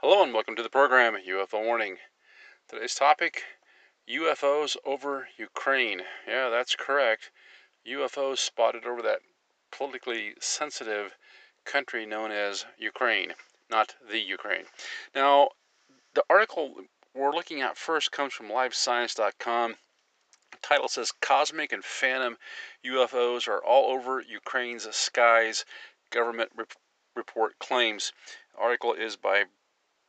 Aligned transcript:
Hello 0.00 0.22
and 0.22 0.32
welcome 0.32 0.54
to 0.54 0.62
the 0.62 0.70
program 0.70 1.16
UFO 1.28 1.64
Warning. 1.64 1.96
Today's 2.68 2.94
topic 2.94 3.42
UFOs 4.08 4.76
over 4.84 5.26
Ukraine. 5.36 6.02
Yeah, 6.24 6.50
that's 6.50 6.76
correct. 6.76 7.32
UFOs 7.84 8.38
spotted 8.38 8.84
over 8.84 9.02
that 9.02 9.18
politically 9.72 10.34
sensitive 10.38 11.16
country 11.64 12.06
known 12.06 12.30
as 12.30 12.64
Ukraine, 12.78 13.32
not 13.68 13.96
the 14.08 14.20
Ukraine. 14.20 14.66
Now, 15.16 15.48
the 16.14 16.22
article 16.30 16.76
we're 17.12 17.34
looking 17.34 17.60
at 17.60 17.76
first 17.76 18.12
comes 18.12 18.32
from 18.32 18.50
livescience.com. 18.50 19.74
The 20.52 20.58
title 20.62 20.86
says 20.86 21.10
Cosmic 21.20 21.72
and 21.72 21.84
Phantom 21.84 22.36
UFOs 22.86 23.48
are 23.48 23.64
all 23.64 23.90
over 23.90 24.20
Ukraine's 24.20 24.86
skies, 24.94 25.64
government 26.12 26.52
rep- 26.54 26.74
report 27.16 27.58
claims. 27.58 28.12
The 28.54 28.60
article 28.60 28.94
is 28.94 29.16
by 29.16 29.46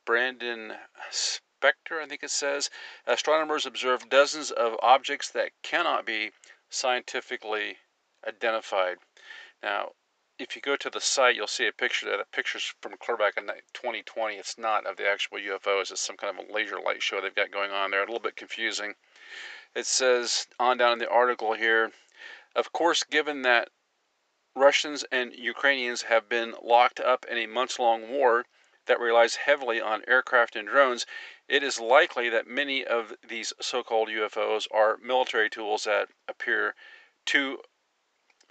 Brandon 0.09 0.73
Specktor, 1.11 2.01
I 2.01 2.07
think 2.07 2.23
it 2.23 2.31
says. 2.31 2.71
Astronomers 3.05 3.67
observed 3.67 4.09
dozens 4.09 4.49
of 4.49 4.75
objects 4.81 5.29
that 5.29 5.51
cannot 5.61 6.03
be 6.03 6.31
scientifically 6.67 7.77
identified. 8.27 8.97
Now, 9.61 9.91
if 10.39 10.55
you 10.55 10.63
go 10.63 10.75
to 10.77 10.89
the 10.89 10.99
site, 10.99 11.35
you'll 11.35 11.45
see 11.45 11.67
a 11.67 11.71
picture 11.71 12.07
that 12.07 12.31
picture's 12.31 12.73
from 12.81 12.97
clear 12.97 13.17
back 13.17 13.37
in 13.37 13.45
2020. 13.75 14.37
It's 14.37 14.57
not 14.57 14.87
of 14.87 14.97
the 14.97 15.07
actual 15.07 15.37
UFOs. 15.37 15.91
It's 15.91 16.01
some 16.01 16.17
kind 16.17 16.39
of 16.39 16.43
a 16.43 16.51
laser 16.51 16.79
light 16.79 17.03
show 17.03 17.21
they've 17.21 17.35
got 17.35 17.51
going 17.51 17.69
on 17.69 17.91
there. 17.91 18.01
A 18.01 18.05
little 18.07 18.19
bit 18.19 18.35
confusing. 18.35 18.95
It 19.75 19.85
says 19.85 20.47
on 20.59 20.77
down 20.77 20.93
in 20.93 20.97
the 20.97 21.07
article 21.07 21.53
here, 21.53 21.91
of 22.55 22.73
course, 22.73 23.03
given 23.03 23.43
that 23.43 23.69
Russians 24.55 25.05
and 25.11 25.35
Ukrainians 25.35 26.01
have 26.01 26.27
been 26.27 26.55
locked 26.63 26.99
up 26.99 27.27
in 27.29 27.37
a 27.37 27.45
months-long 27.45 28.09
war 28.09 28.45
that 28.89 28.99
relies 28.99 29.35
heavily 29.35 29.79
on 29.79 30.01
aircraft 30.07 30.55
and 30.55 30.67
drones, 30.67 31.05
it 31.47 31.61
is 31.61 31.79
likely 31.79 32.27
that 32.27 32.47
many 32.47 32.83
of 32.83 33.13
these 33.27 33.53
so-called 33.61 34.09
UFOs 34.09 34.67
are 34.71 34.97
military 34.97 35.47
tools 35.47 35.83
that 35.83 36.09
appear 36.27 36.73
too 37.23 37.59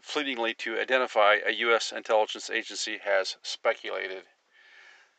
fleetingly 0.00 0.54
to 0.54 0.78
identify, 0.78 1.38
a 1.44 1.50
U.S. 1.54 1.90
intelligence 1.90 2.50
agency 2.50 2.98
has 2.98 3.36
speculated. 3.42 4.22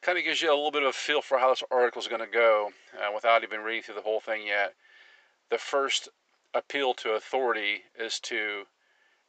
Kind 0.02 0.18
of 0.18 0.24
gives 0.24 0.42
you 0.42 0.50
a 0.50 0.56
little 0.56 0.72
bit 0.72 0.84
of 0.84 0.90
a 0.90 0.94
feel 0.94 1.22
for 1.22 1.38
how 1.38 1.50
this 1.50 1.64
article 1.70 2.02
is 2.02 2.08
going 2.08 2.22
to 2.22 2.28
go 2.28 2.72
uh, 2.98 3.12
without 3.14 3.44
even 3.44 3.60
reading 3.60 3.84
through 3.84 3.96
the 3.96 4.02
whole 4.02 4.22
thing 4.22 4.48
yet. 4.48 4.74
The 5.50 5.58
first 5.58 6.08
appeal 6.54 6.94
to 6.94 7.12
authority 7.12 7.84
is 8.00 8.22
to 8.22 8.64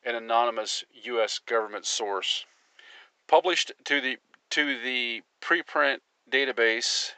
an 0.05 0.15
anonymous 0.15 0.85
U.S. 1.03 1.41
government 1.41 1.85
source. 1.85 2.47
Published 3.27 3.73
to 3.85 4.01
the 4.01 4.19
to 4.51 4.79
the 4.81 5.23
preprint 5.41 6.01
database 6.29 7.13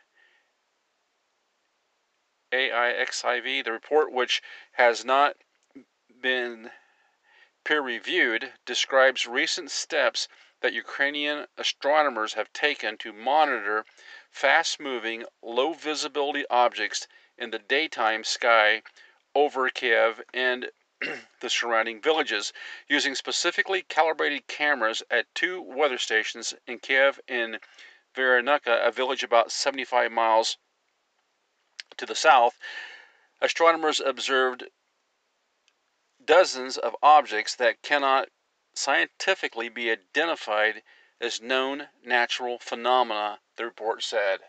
arXiv, 2.52 3.64
the 3.64 3.72
report, 3.72 4.12
which 4.12 4.42
has 4.72 5.04
not 5.04 5.36
been 6.20 6.70
peer 7.64 7.80
reviewed, 7.80 8.52
describes 8.66 9.26
recent 9.26 9.70
steps 9.70 10.28
that 10.60 10.72
Ukrainian 10.72 11.46
astronomers 11.56 12.34
have 12.34 12.52
taken 12.52 12.96
to 12.98 13.12
monitor 13.12 13.84
fast 14.30 14.78
moving, 14.78 15.24
low 15.42 15.72
visibility 15.72 16.44
objects 16.50 17.08
in 17.38 17.50
the 17.50 17.58
daytime 17.58 18.24
sky 18.24 18.82
over 19.34 19.68
Kiev 19.70 20.20
and 20.34 20.70
the 21.40 21.50
surrounding 21.50 22.00
villages 22.00 22.52
using 22.88 23.14
specifically 23.14 23.82
calibrated 23.82 24.46
cameras 24.46 25.02
at 25.10 25.34
two 25.34 25.60
weather 25.60 25.98
stations 25.98 26.54
in 26.66 26.78
Kiev 26.78 27.20
and 27.28 27.58
Veronica, 28.14 28.80
a 28.84 28.90
village 28.90 29.22
about 29.22 29.50
75 29.50 30.12
miles 30.12 30.58
to 31.96 32.06
the 32.06 32.14
south. 32.14 32.58
Astronomers 33.40 34.00
observed 34.00 34.64
dozens 36.24 36.76
of 36.76 36.94
objects 37.02 37.54
that 37.56 37.82
cannot 37.82 38.28
scientifically 38.74 39.68
be 39.68 39.90
identified 39.90 40.82
as 41.20 41.40
known 41.40 41.88
natural 42.04 42.58
phenomena, 42.58 43.40
the 43.56 43.64
report 43.64 44.02
said. 44.02 44.40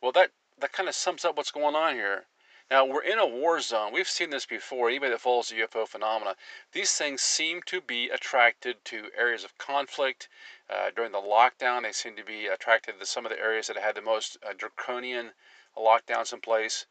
Well, 0.00 0.12
that, 0.12 0.30
that 0.58 0.72
kind 0.72 0.88
of 0.88 0.94
sums 0.94 1.24
up 1.24 1.36
what's 1.36 1.50
going 1.50 1.74
on 1.74 1.94
here. 1.94 2.26
Now, 2.70 2.84
we're 2.84 3.02
in 3.02 3.18
a 3.18 3.26
war 3.26 3.60
zone. 3.60 3.92
We've 3.92 4.08
seen 4.08 4.28
this 4.28 4.44
before. 4.44 4.90
Anybody 4.90 5.12
that 5.12 5.22
follows 5.22 5.48
the 5.48 5.60
UFO 5.60 5.88
phenomena, 5.88 6.36
these 6.72 6.92
things 6.92 7.22
seem 7.22 7.62
to 7.62 7.80
be 7.80 8.10
attracted 8.10 8.84
to 8.86 9.10
areas 9.16 9.42
of 9.42 9.56
conflict. 9.56 10.28
Uh, 10.68 10.90
during 10.94 11.12
the 11.12 11.18
lockdown, 11.18 11.82
they 11.82 11.92
seem 11.92 12.14
to 12.16 12.24
be 12.24 12.46
attracted 12.46 13.00
to 13.00 13.06
some 13.06 13.24
of 13.24 13.32
the 13.32 13.38
areas 13.38 13.68
that 13.68 13.78
had 13.78 13.94
the 13.94 14.02
most 14.02 14.36
uh, 14.46 14.52
draconian 14.52 15.32
lockdowns 15.74 16.32
in 16.34 16.40
place. 16.40 16.84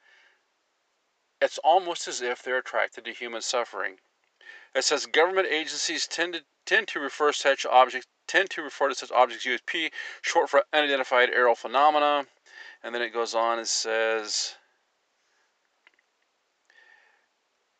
It's 1.39 1.59
almost 1.59 2.07
as 2.07 2.21
if 2.21 2.41
they're 2.41 2.57
attracted 2.57 3.05
to 3.05 3.13
human 3.13 3.43
suffering. 3.43 3.99
It 4.73 4.83
says 4.83 5.05
government 5.05 5.47
agencies 5.47 6.07
tend 6.07 6.33
to 6.33 6.43
tend 6.65 6.87
to 6.89 6.99
refer 6.99 7.31
such 7.31 7.67
objects 7.67 8.07
tend 8.27 8.49
to 8.49 8.63
refer 8.63 8.89
to 8.89 8.95
such 8.95 9.11
objects 9.11 9.45
UAP, 9.45 9.91
short 10.21 10.49
for 10.49 10.63
unidentified 10.73 11.29
aerial 11.29 11.55
phenomena. 11.55 12.25
And 12.83 12.95
then 12.95 13.03
it 13.03 13.13
goes 13.13 13.35
on 13.35 13.59
and 13.59 13.67
says 13.67 14.55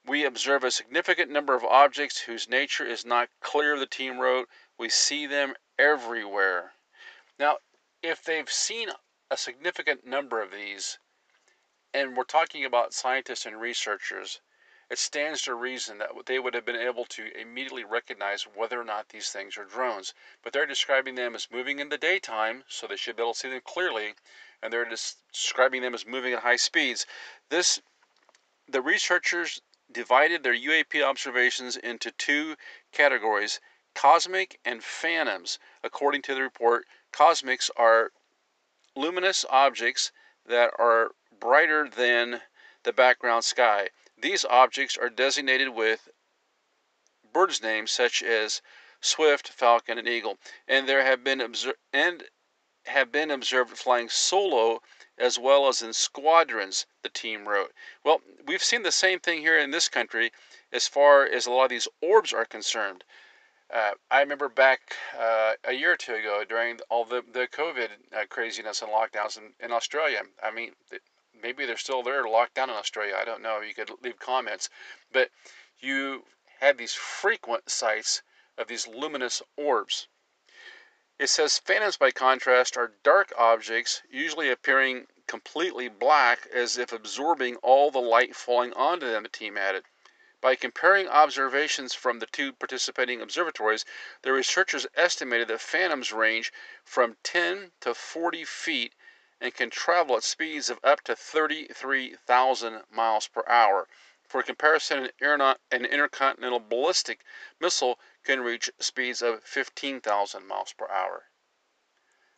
We 0.08 0.24
observe 0.24 0.64
a 0.64 0.72
significant 0.72 1.30
number 1.30 1.54
of 1.54 1.66
objects 1.66 2.22
whose 2.22 2.48
nature 2.48 2.86
is 2.86 3.06
not 3.06 3.28
clear, 3.42 3.78
the 3.78 3.86
team 3.86 4.20
wrote. 4.20 4.48
We 4.80 4.88
see 4.88 5.26
them 5.26 5.56
everywhere. 5.78 6.72
Now, 7.38 7.58
if 8.02 8.24
they've 8.24 8.50
seen 8.50 8.90
a 9.30 9.36
significant 9.36 10.06
number 10.06 10.42
of 10.42 10.52
these, 10.52 10.98
and 11.94 12.16
we're 12.16 12.24
talking 12.24 12.64
about 12.64 12.94
scientists 12.94 13.46
and 13.46 13.60
researchers, 13.60 14.40
it 14.90 14.98
stands 14.98 15.42
to 15.42 15.54
reason 15.56 15.98
that 15.98 16.12
they 16.26 16.40
would 16.40 16.54
have 16.54 16.64
been 16.64 16.78
able 16.78 17.04
to 17.04 17.38
immediately 17.38 17.84
recognize 17.84 18.44
whether 18.44 18.80
or 18.80 18.86
not 18.86 19.10
these 19.10 19.30
things 19.30 19.58
are 19.58 19.66
drones. 19.66 20.14
But 20.42 20.54
they're 20.54 20.66
describing 20.66 21.16
them 21.16 21.36
as 21.36 21.52
moving 21.52 21.80
in 21.80 21.90
the 21.90 21.98
daytime, 21.98 22.64
so 22.70 22.88
they 22.88 22.96
should 22.96 23.18
be 23.18 23.24
able 23.24 23.34
to 23.34 23.40
see 23.40 23.50
them 23.50 23.60
clearly, 23.66 24.14
and 24.64 24.72
they're 24.72 24.88
describing 24.88 25.82
them 25.82 25.94
as 25.94 26.06
moving 26.06 26.32
at 26.32 26.44
high 26.44 26.56
speeds. 26.56 27.06
This, 27.50 27.82
the 28.70 28.82
researchers 28.82 29.62
divided 29.92 30.44
their 30.44 30.56
UAP 30.56 31.02
observations 31.04 31.76
into 31.78 32.12
two 32.12 32.56
categories 32.92 33.60
cosmic 33.96 34.60
and 34.64 34.84
phantoms. 34.84 35.58
According 35.84 36.22
to 36.24 36.36
the 36.36 36.42
report, 36.42 36.86
cosmics 37.12 37.72
are 37.76 38.12
luminous 38.96 39.44
objects 39.50 40.12
that 40.46 40.72
are 40.78 41.12
brighter 41.32 41.90
than 41.90 42.42
the 42.84 42.94
background 42.94 43.44
sky. 43.44 43.90
These 44.18 44.46
objects 44.46 44.98
are 44.98 45.10
designated 45.10 45.70
with 45.70 46.10
birds' 47.34 47.62
names 47.62 47.92
such 47.92 48.22
as 48.22 48.62
swift, 49.02 49.50
falcon, 49.50 49.98
and 49.98 50.08
eagle, 50.08 50.38
and 50.68 50.88
there 50.88 51.04
have 51.04 51.24
been 51.24 51.42
obser- 51.42 51.78
and 51.94 52.28
have 52.88 53.12
been 53.12 53.32
observed 53.32 53.78
flying 53.78 54.10
solo 54.10 54.82
as 55.18 55.40
well 55.40 55.68
as 55.68 55.82
in 55.82 55.94
squadrons, 55.94 56.86
the 57.02 57.10
team 57.10 57.48
wrote. 57.48 57.74
Well, 58.04 58.22
we've 58.46 58.64
seen 58.64 58.84
the 58.84 58.92
same 58.92 59.20
thing 59.20 59.40
here 59.40 59.58
in 59.58 59.72
this 59.72 59.90
country 59.90 60.32
as 60.72 60.88
far 60.88 61.26
as 61.26 61.46
a 61.46 61.52
lot 61.52 61.66
of 61.66 61.70
these 61.70 61.88
orbs 62.02 62.34
are 62.34 62.46
concerned. 62.46 63.04
Uh, 63.70 63.92
I 64.10 64.22
remember 64.22 64.48
back 64.48 64.96
uh, 65.18 65.54
a 65.66 65.74
year 65.74 65.94
or 65.94 65.98
two 65.98 66.14
ago 66.14 66.44
during 66.48 66.80
all 66.90 67.04
the, 67.04 67.24
the 67.34 67.48
COVID 67.48 67.90
uh, 68.16 68.26
craziness 68.30 68.82
and 68.82 68.92
lockdowns 68.92 69.38
in, 69.38 69.54
in 69.60 69.72
Australia. 69.72 70.22
I 70.42 70.52
mean, 70.52 70.72
maybe 71.42 71.66
they're 71.66 71.78
still 71.78 72.04
there 72.04 72.28
locked 72.28 72.54
down 72.54 72.70
in 72.70 72.76
Australia. 72.76 73.16
I 73.20 73.26
don't 73.26 73.42
know. 73.42 73.60
You 73.60 73.74
could 73.74 73.92
leave 74.02 74.20
comments. 74.20 74.70
But 75.12 75.30
you 75.80 76.24
had 76.60 76.78
these 76.78 76.94
frequent 76.94 77.70
sights 77.70 78.22
of 78.58 78.68
these 78.68 78.88
luminous 78.88 79.42
orbs. 79.58 80.08
It 81.20 81.32
says 81.32 81.58
phantoms, 81.58 81.98
by 81.98 82.12
contrast, 82.12 82.78
are 82.78 82.94
dark 83.02 83.34
objects, 83.36 84.04
usually 84.08 84.52
appearing 84.52 85.08
completely 85.26 85.88
black 85.88 86.46
as 86.54 86.78
if 86.78 86.92
absorbing 86.94 87.56
all 87.58 87.90
the 87.90 88.00
light 88.00 88.36
falling 88.36 88.72
onto 88.74 89.08
them, 89.08 89.24
the 89.24 89.30
team 89.30 89.58
added. 89.58 89.86
By 90.42 90.56
comparing 90.56 91.08
observations 91.08 91.96
from 91.96 92.20
the 92.20 92.28
two 92.28 92.54
participating 92.54 93.20
observatories, 93.20 93.84
the 94.22 94.32
researchers 94.32 94.86
estimated 94.94 95.48
that 95.48 95.60
phantoms 95.60 96.12
range 96.12 96.54
from 96.86 97.18
10 97.24 97.72
to 97.82 97.96
40 97.96 98.46
feet 98.46 98.94
and 99.42 99.56
can 99.56 99.72
travel 99.72 100.18
at 100.18 100.24
speeds 100.24 100.70
of 100.70 100.80
up 100.84 101.02
to 101.06 101.16
33,000 101.16 102.84
miles 102.92 103.28
per 103.28 103.44
hour. 103.48 103.88
For 104.28 104.44
comparison, 104.44 105.10
an, 105.20 105.42
an 105.72 105.86
intercontinental 105.86 106.60
ballistic 106.60 107.22
missile 107.60 108.00
can 108.28 108.42
reach 108.42 108.70
speeds 108.78 109.22
of 109.22 109.42
15,000 109.46 110.46
miles 110.46 110.74
per 110.74 110.86
hour. 110.90 111.30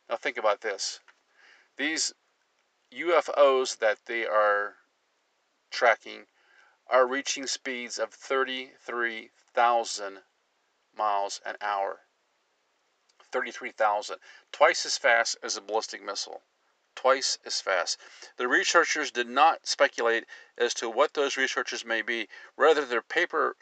Now, 0.07 0.17
think 0.17 0.37
about 0.37 0.61
this 0.61 0.99
these 1.77 2.13
UFOs 2.93 3.79
that 3.79 4.05
they 4.05 4.27
are 4.27 4.75
tracking 5.71 6.27
are 6.85 7.07
reaching 7.07 7.47
speeds 7.47 7.97
of 7.97 8.13
33,000 8.13 10.21
miles 10.95 11.41
an 11.43 11.57
hour. 11.59 12.01
33,000. 13.31 14.19
Twice 14.51 14.85
as 14.85 14.95
fast 14.95 15.37
as 15.41 15.57
a 15.57 15.61
ballistic 15.61 16.03
missile. 16.03 16.43
Twice 16.93 17.39
as 17.45 17.61
fast. 17.61 17.99
The 18.37 18.47
researchers 18.47 19.09
did 19.09 19.27
not 19.27 19.65
speculate 19.65 20.27
as 20.55 20.75
to 20.75 20.87
what 20.87 21.15
those 21.15 21.35
researchers 21.35 21.83
may 21.83 22.03
be. 22.03 22.29
Rather, 22.55 22.85
their 22.85 23.01
paper 23.01 23.57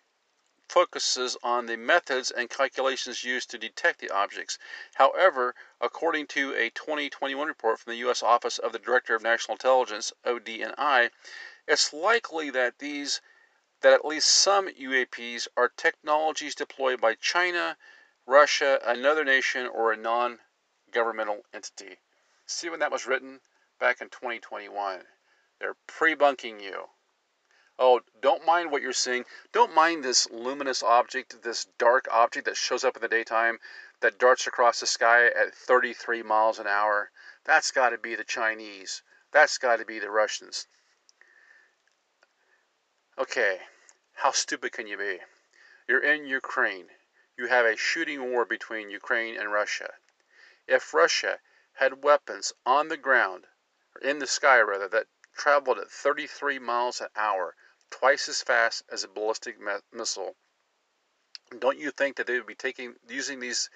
focuses 0.70 1.38
on 1.42 1.66
the 1.66 1.78
methods 1.78 2.30
and 2.30 2.50
calculations 2.50 3.24
used 3.24 3.50
to 3.50 3.58
detect 3.58 4.00
the 4.00 4.10
objects. 4.10 4.60
However, 4.96 5.56
according 5.80 6.28
to 6.28 6.54
a 6.54 6.70
2021 6.70 7.48
report 7.48 7.80
from 7.80 7.92
the 7.92 8.00
U.S. 8.00 8.22
Office 8.22 8.58
of 8.58 8.74
the 8.74 8.80
Director 8.80 9.16
of 9.16 9.22
National 9.22 9.56
Intelligence, 9.56 10.12
ODNI, 10.26 11.10
it's 11.68 11.94
likely 11.94 12.50
that 12.50 12.80
these 12.80 13.22
that 13.82 13.94
at 13.94 14.06
least 14.06 14.28
some 14.30 14.68
UAPs 14.68 15.48
are 15.56 15.70
technologies 15.70 16.56
deployed 16.56 17.00
by 17.00 17.16
China, 17.16 17.78
Russia, 18.26 18.82
another 18.84 19.24
nation, 19.24 19.68
or 19.68 19.92
a 19.92 19.98
non 19.98 20.40
governmental 20.92 21.46
entity. 21.54 22.00
See 22.46 22.70
when 22.70 22.80
that 22.80 22.92
was 22.92 23.06
written? 23.06 23.42
Back 23.80 24.02
in 24.02 24.10
2021. 24.10 25.06
They're 25.60 25.76
pre 25.86 26.16
bunking 26.16 26.60
you. 26.60 26.90
Oh, 27.80 28.02
don't 28.22 28.46
mind 28.46 28.72
what 28.72 28.82
you're 28.82 28.92
seeing. 28.92 29.26
Don't 29.52 29.76
mind 29.76 30.04
this 30.04 30.28
luminous 30.32 30.82
object, 30.82 31.44
this 31.44 31.66
dark 31.78 32.08
object 32.10 32.46
that 32.46 32.58
shows 32.58 32.84
up 32.84 32.96
in 32.96 33.02
the 33.04 33.08
daytime 33.08 33.60
that 34.00 34.18
darts 34.18 34.48
across 34.48 34.80
the 34.80 34.88
sky 34.88 35.28
at 35.28 35.54
33 35.54 36.24
miles 36.24 36.58
an 36.58 36.66
hour. 36.66 37.12
That's 37.44 37.72
got 37.72 37.90
to 37.90 37.98
be 38.00 38.16
the 38.16 38.24
Chinese. 38.24 39.04
That's 39.32 39.60
got 39.60 39.78
to 39.78 39.86
be 39.86 40.00
the 40.00 40.10
Russians. 40.10 40.68
Okay, 43.18 43.62
how 44.14 44.32
stupid 44.32 44.72
can 44.72 44.88
you 44.88 44.98
be? 44.98 45.20
You're 45.88 46.04
in 46.04 46.26
Ukraine. 46.26 46.90
You 47.38 47.46
have 47.48 47.66
a 47.66 47.78
shooting 47.78 48.32
war 48.32 48.46
between 48.46 48.90
Ukraine 48.90 49.38
and 49.38 49.52
Russia. 49.52 49.94
If 50.68 50.96
Russia 50.96 51.40
had 51.74 52.04
weapons 52.04 52.54
on 52.66 52.88
the 52.88 52.98
ground, 52.98 53.46
or 53.96 54.02
in 54.02 54.18
the 54.18 54.26
sky 54.26 54.60
rather, 54.60 54.88
that 54.88 55.08
traveled 55.36 55.78
at 55.78 55.92
33 55.92 56.58
miles 56.58 57.00
an 57.00 57.10
hour, 57.16 57.56
twice 57.90 58.30
as 58.30 58.42
fast 58.42 58.84
as 58.92 59.04
a 59.04 59.08
ballistic 59.08 59.58
missile, 59.92 60.36
don't 61.60 61.80
you 61.80 61.92
think 61.92 62.18
that 62.18 62.28
they 62.28 62.38
would 62.38 62.48
be 62.48 62.56
taking 62.56 62.96
using 63.08 63.40
these 63.40 63.70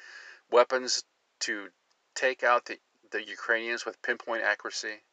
weapons 0.49 1.03
to 1.39 1.69
take 2.15 2.43
out 2.43 2.65
the, 2.65 2.79
the 3.11 3.23
Ukrainians 3.23 3.85
with 3.85 4.01
pinpoint 4.01 4.43
accuracy? 4.43 5.03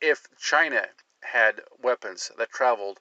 If 0.00 0.26
China 0.38 0.88
had 1.22 1.62
weapons 1.78 2.30
that 2.36 2.50
traveled 2.50 3.00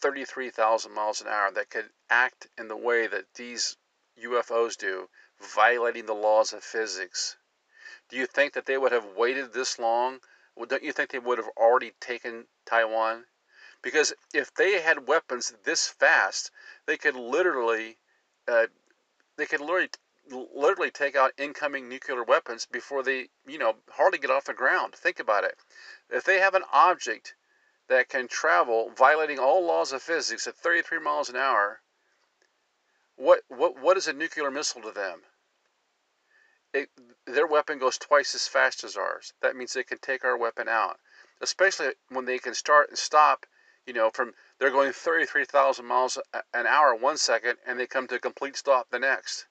33,000 0.00 0.92
miles 0.92 1.20
an 1.20 1.28
hour 1.28 1.50
that 1.50 1.70
could 1.70 1.90
act 2.08 2.46
in 2.56 2.68
the 2.68 2.76
way 2.76 3.06
that 3.06 3.34
these 3.34 3.76
UFOs 4.22 4.76
do, 4.76 5.08
violating 5.40 6.06
the 6.06 6.14
laws 6.14 6.52
of 6.52 6.62
physics. 6.62 7.36
Do 8.08 8.16
you 8.16 8.26
think 8.26 8.52
that 8.54 8.66
they 8.66 8.78
would 8.78 8.92
have 8.92 9.16
waited 9.16 9.52
this 9.52 9.78
long? 9.78 10.20
Well, 10.54 10.66
don't 10.66 10.82
you 10.82 10.92
think 10.92 11.10
they 11.10 11.18
would 11.18 11.38
have 11.38 11.50
already 11.56 11.92
taken 12.00 12.46
Taiwan? 12.66 13.26
Because 13.82 14.12
if 14.34 14.52
they 14.54 14.80
had 14.80 15.08
weapons 15.08 15.54
this 15.64 15.88
fast, 15.88 16.50
they 16.86 16.96
could 16.96 17.16
literally, 17.16 17.98
uh, 18.46 18.66
they 19.36 19.46
could 19.46 19.60
literally, 19.60 19.90
literally 20.30 20.90
take 20.90 21.16
out 21.16 21.32
incoming 21.38 21.88
nuclear 21.88 22.22
weapons 22.22 22.66
before 22.66 23.02
they, 23.02 23.28
you 23.46 23.58
know, 23.58 23.76
hardly 23.90 24.18
get 24.18 24.30
off 24.30 24.44
the 24.44 24.52
ground. 24.52 24.94
Think 24.94 25.18
about 25.18 25.44
it. 25.44 25.56
If 26.10 26.24
they 26.24 26.38
have 26.40 26.54
an 26.54 26.64
object 26.72 27.34
that 27.88 28.08
can 28.08 28.28
travel 28.28 28.90
violating 28.90 29.38
all 29.38 29.64
laws 29.64 29.92
of 29.92 30.02
physics 30.02 30.46
at 30.46 30.56
33 30.56 31.00
miles 31.00 31.28
an 31.28 31.36
hour, 31.36 31.80
what 33.16 33.42
what 33.48 33.78
what 33.78 33.96
is 33.96 34.08
a 34.08 34.12
nuclear 34.12 34.50
missile 34.50 34.80
to 34.82 34.92
them? 34.92 35.22
It, 36.72 36.88
their 37.26 37.46
weapon 37.46 37.78
goes 37.78 37.98
twice 37.98 38.34
as 38.34 38.46
fast 38.46 38.84
as 38.84 38.96
ours. 38.96 39.32
That 39.42 39.56
means 39.56 39.72
they 39.72 39.82
can 39.82 39.98
take 39.98 40.24
our 40.24 40.36
weapon 40.36 40.68
out, 40.68 41.00
especially 41.40 41.94
when 42.08 42.24
they 42.24 42.38
can 42.38 42.54
start 42.54 42.90
and 42.90 42.98
stop. 42.98 43.44
You 43.86 43.94
know, 43.94 44.10
from 44.10 44.34
they're 44.58 44.70
going 44.70 44.92
33,000 44.92 45.84
miles 45.84 46.18
an 46.52 46.66
hour 46.66 46.94
one 46.94 47.16
second, 47.16 47.58
and 47.66 47.78
they 47.78 47.86
come 47.86 48.06
to 48.08 48.16
a 48.16 48.20
complete 48.20 48.56
stop 48.56 48.90
the 48.90 48.98
next. 48.98 49.46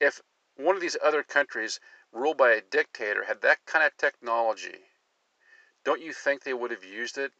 If 0.00 0.22
one 0.56 0.74
of 0.74 0.80
these 0.80 0.96
other 1.02 1.22
countries 1.22 1.80
ruled 2.12 2.36
by 2.36 2.52
a 2.52 2.60
dictator 2.60 3.24
had 3.24 3.40
that 3.42 3.66
kind 3.66 3.84
of 3.84 3.96
technology, 3.96 4.90
don't 5.84 6.00
you 6.00 6.12
think 6.12 6.42
they 6.42 6.54
would 6.54 6.70
have 6.70 6.84
used 6.84 7.18
it 7.18 7.32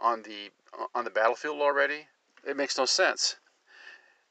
on 0.00 0.22
the 0.22 0.50
on 0.94 1.04
the 1.04 1.10
battlefield 1.10 1.60
already? 1.60 2.08
It 2.44 2.56
makes 2.56 2.78
no 2.78 2.84
sense. 2.84 3.36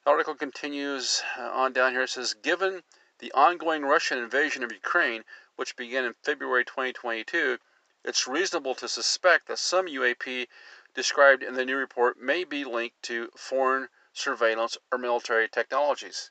The 0.04 0.12
article 0.12 0.36
continues 0.36 1.24
uh, 1.38 1.50
on 1.52 1.74
down 1.74 1.92
here. 1.92 2.04
It 2.04 2.10
says, 2.10 2.36
given 2.36 2.84
the 3.20 3.32
ongoing 3.32 3.84
Russian 3.84 4.20
invasion 4.20 4.64
of 4.64 4.72
Ukraine, 4.72 5.24
which 5.56 5.76
began 5.76 6.06
in 6.06 6.14
February 6.22 6.64
2022, 6.64 7.58
it's 8.08 8.28
reasonable 8.28 8.76
to 8.76 8.88
suspect 8.88 9.48
that 9.48 9.58
some 9.58 9.88
UAP 9.88 10.48
described 10.94 11.42
in 11.42 11.56
the 11.56 11.66
new 11.66 11.76
report 11.76 12.20
may 12.20 12.44
be 12.44 12.64
linked 12.64 13.02
to 13.02 13.32
foreign 13.36 13.90
surveillance 14.14 14.78
or 14.92 15.00
military 15.00 15.50
technologies. 15.50 16.30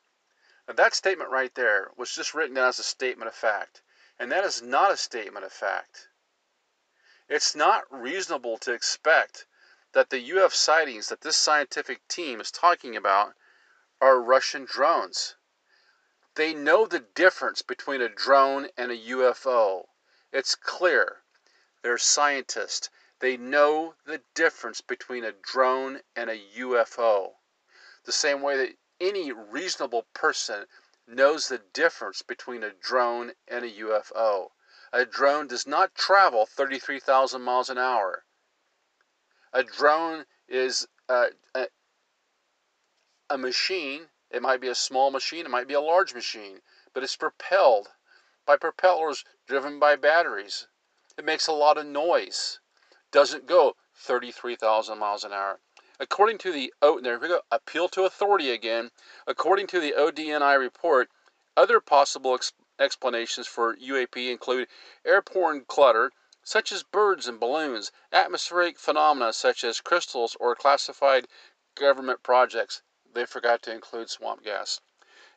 Now, 0.67 0.75
that 0.75 0.95
statement 0.95 1.29
right 1.29 1.53
there 1.53 1.91
was 1.97 2.15
just 2.15 2.33
written 2.33 2.55
down 2.55 2.69
as 2.69 2.79
a 2.79 2.83
statement 2.83 3.27
of 3.27 3.35
fact, 3.35 3.81
and 4.17 4.31
that 4.31 4.45
is 4.45 4.61
not 4.61 4.91
a 4.91 4.97
statement 4.97 5.45
of 5.45 5.51
fact. 5.51 6.07
It's 7.27 7.55
not 7.55 7.83
reasonable 7.91 8.57
to 8.59 8.71
expect 8.71 9.45
that 9.91 10.09
the 10.09 10.39
UF 10.39 10.55
sightings 10.55 11.09
that 11.09 11.21
this 11.21 11.35
scientific 11.35 12.07
team 12.07 12.39
is 12.39 12.51
talking 12.51 12.95
about 12.95 13.35
are 13.99 14.21
Russian 14.21 14.63
drones. 14.63 15.35
They 16.35 16.53
know 16.53 16.85
the 16.85 16.99
difference 17.01 17.61
between 17.61 18.01
a 18.01 18.07
drone 18.07 18.69
and 18.77 18.91
a 18.91 18.97
UFO. 18.97 19.87
It's 20.31 20.55
clear. 20.55 21.23
They're 21.85 21.99
scientists. 21.99 22.89
They 23.19 23.37
know 23.37 23.93
the 24.05 24.23
difference 24.33 24.81
between 24.81 25.23
a 25.23 25.31
drone 25.31 26.01
and 26.15 26.31
a 26.31 26.43
UFO. 26.57 27.35
The 28.05 28.11
same 28.11 28.41
way 28.41 28.57
that 28.57 28.75
any 28.99 29.31
reasonable 29.31 30.07
person 30.11 30.65
knows 31.05 31.47
the 31.47 31.59
difference 31.59 32.23
between 32.23 32.63
a 32.63 32.71
drone 32.71 33.35
and 33.47 33.63
a 33.63 33.69
UFO. 33.69 34.49
A 34.91 35.05
drone 35.05 35.45
does 35.45 35.67
not 35.67 35.93
travel 35.93 36.47
33,000 36.47 37.43
miles 37.43 37.69
an 37.69 37.77
hour. 37.77 38.25
A 39.53 39.61
drone 39.63 40.25
is 40.47 40.87
a, 41.07 41.27
a, 41.53 41.67
a 43.29 43.37
machine. 43.37 44.09
It 44.31 44.41
might 44.41 44.59
be 44.59 44.69
a 44.69 44.73
small 44.73 45.11
machine, 45.11 45.45
it 45.45 45.51
might 45.51 45.67
be 45.67 45.75
a 45.75 45.81
large 45.81 46.15
machine, 46.15 46.63
but 46.93 47.03
it's 47.03 47.15
propelled 47.15 47.89
by 48.43 48.57
propellers 48.57 49.23
driven 49.45 49.77
by 49.77 49.95
batteries. 49.95 50.65
It 51.17 51.23
makes 51.23 51.47
a 51.47 51.53
lot 51.53 51.77
of 51.77 51.85
noise. 51.85 52.59
Doesn't 53.09 53.45
go 53.45 53.77
33,000 53.93 54.99
miles 54.99 55.23
an 55.23 55.31
hour. 55.31 55.61
According 55.97 56.39
to 56.39 56.51
the 56.51 56.73
oh, 56.81 56.99
there 56.99 57.17
we 57.17 57.29
go, 57.29 57.41
appeal 57.49 57.87
to 57.87 58.03
authority 58.03 58.51
again. 58.51 58.91
According 59.25 59.67
to 59.67 59.79
the 59.79 59.93
ODNI 59.93 60.59
report, 60.59 61.09
other 61.55 61.79
possible 61.79 62.37
explanations 62.77 63.47
for 63.47 63.77
UAP 63.77 64.29
include 64.29 64.67
airborne 65.05 65.63
clutter, 65.63 66.11
such 66.43 66.73
as 66.73 66.83
birds 66.83 67.29
and 67.29 67.39
balloons, 67.39 67.93
atmospheric 68.11 68.77
phenomena 68.77 69.31
such 69.31 69.63
as 69.63 69.79
crystals, 69.79 70.35
or 70.37 70.53
classified 70.53 71.29
government 71.75 72.23
projects. 72.23 72.81
They 73.09 73.25
forgot 73.25 73.61
to 73.61 73.71
include 73.71 74.09
swamp 74.09 74.43
gas. 74.43 74.81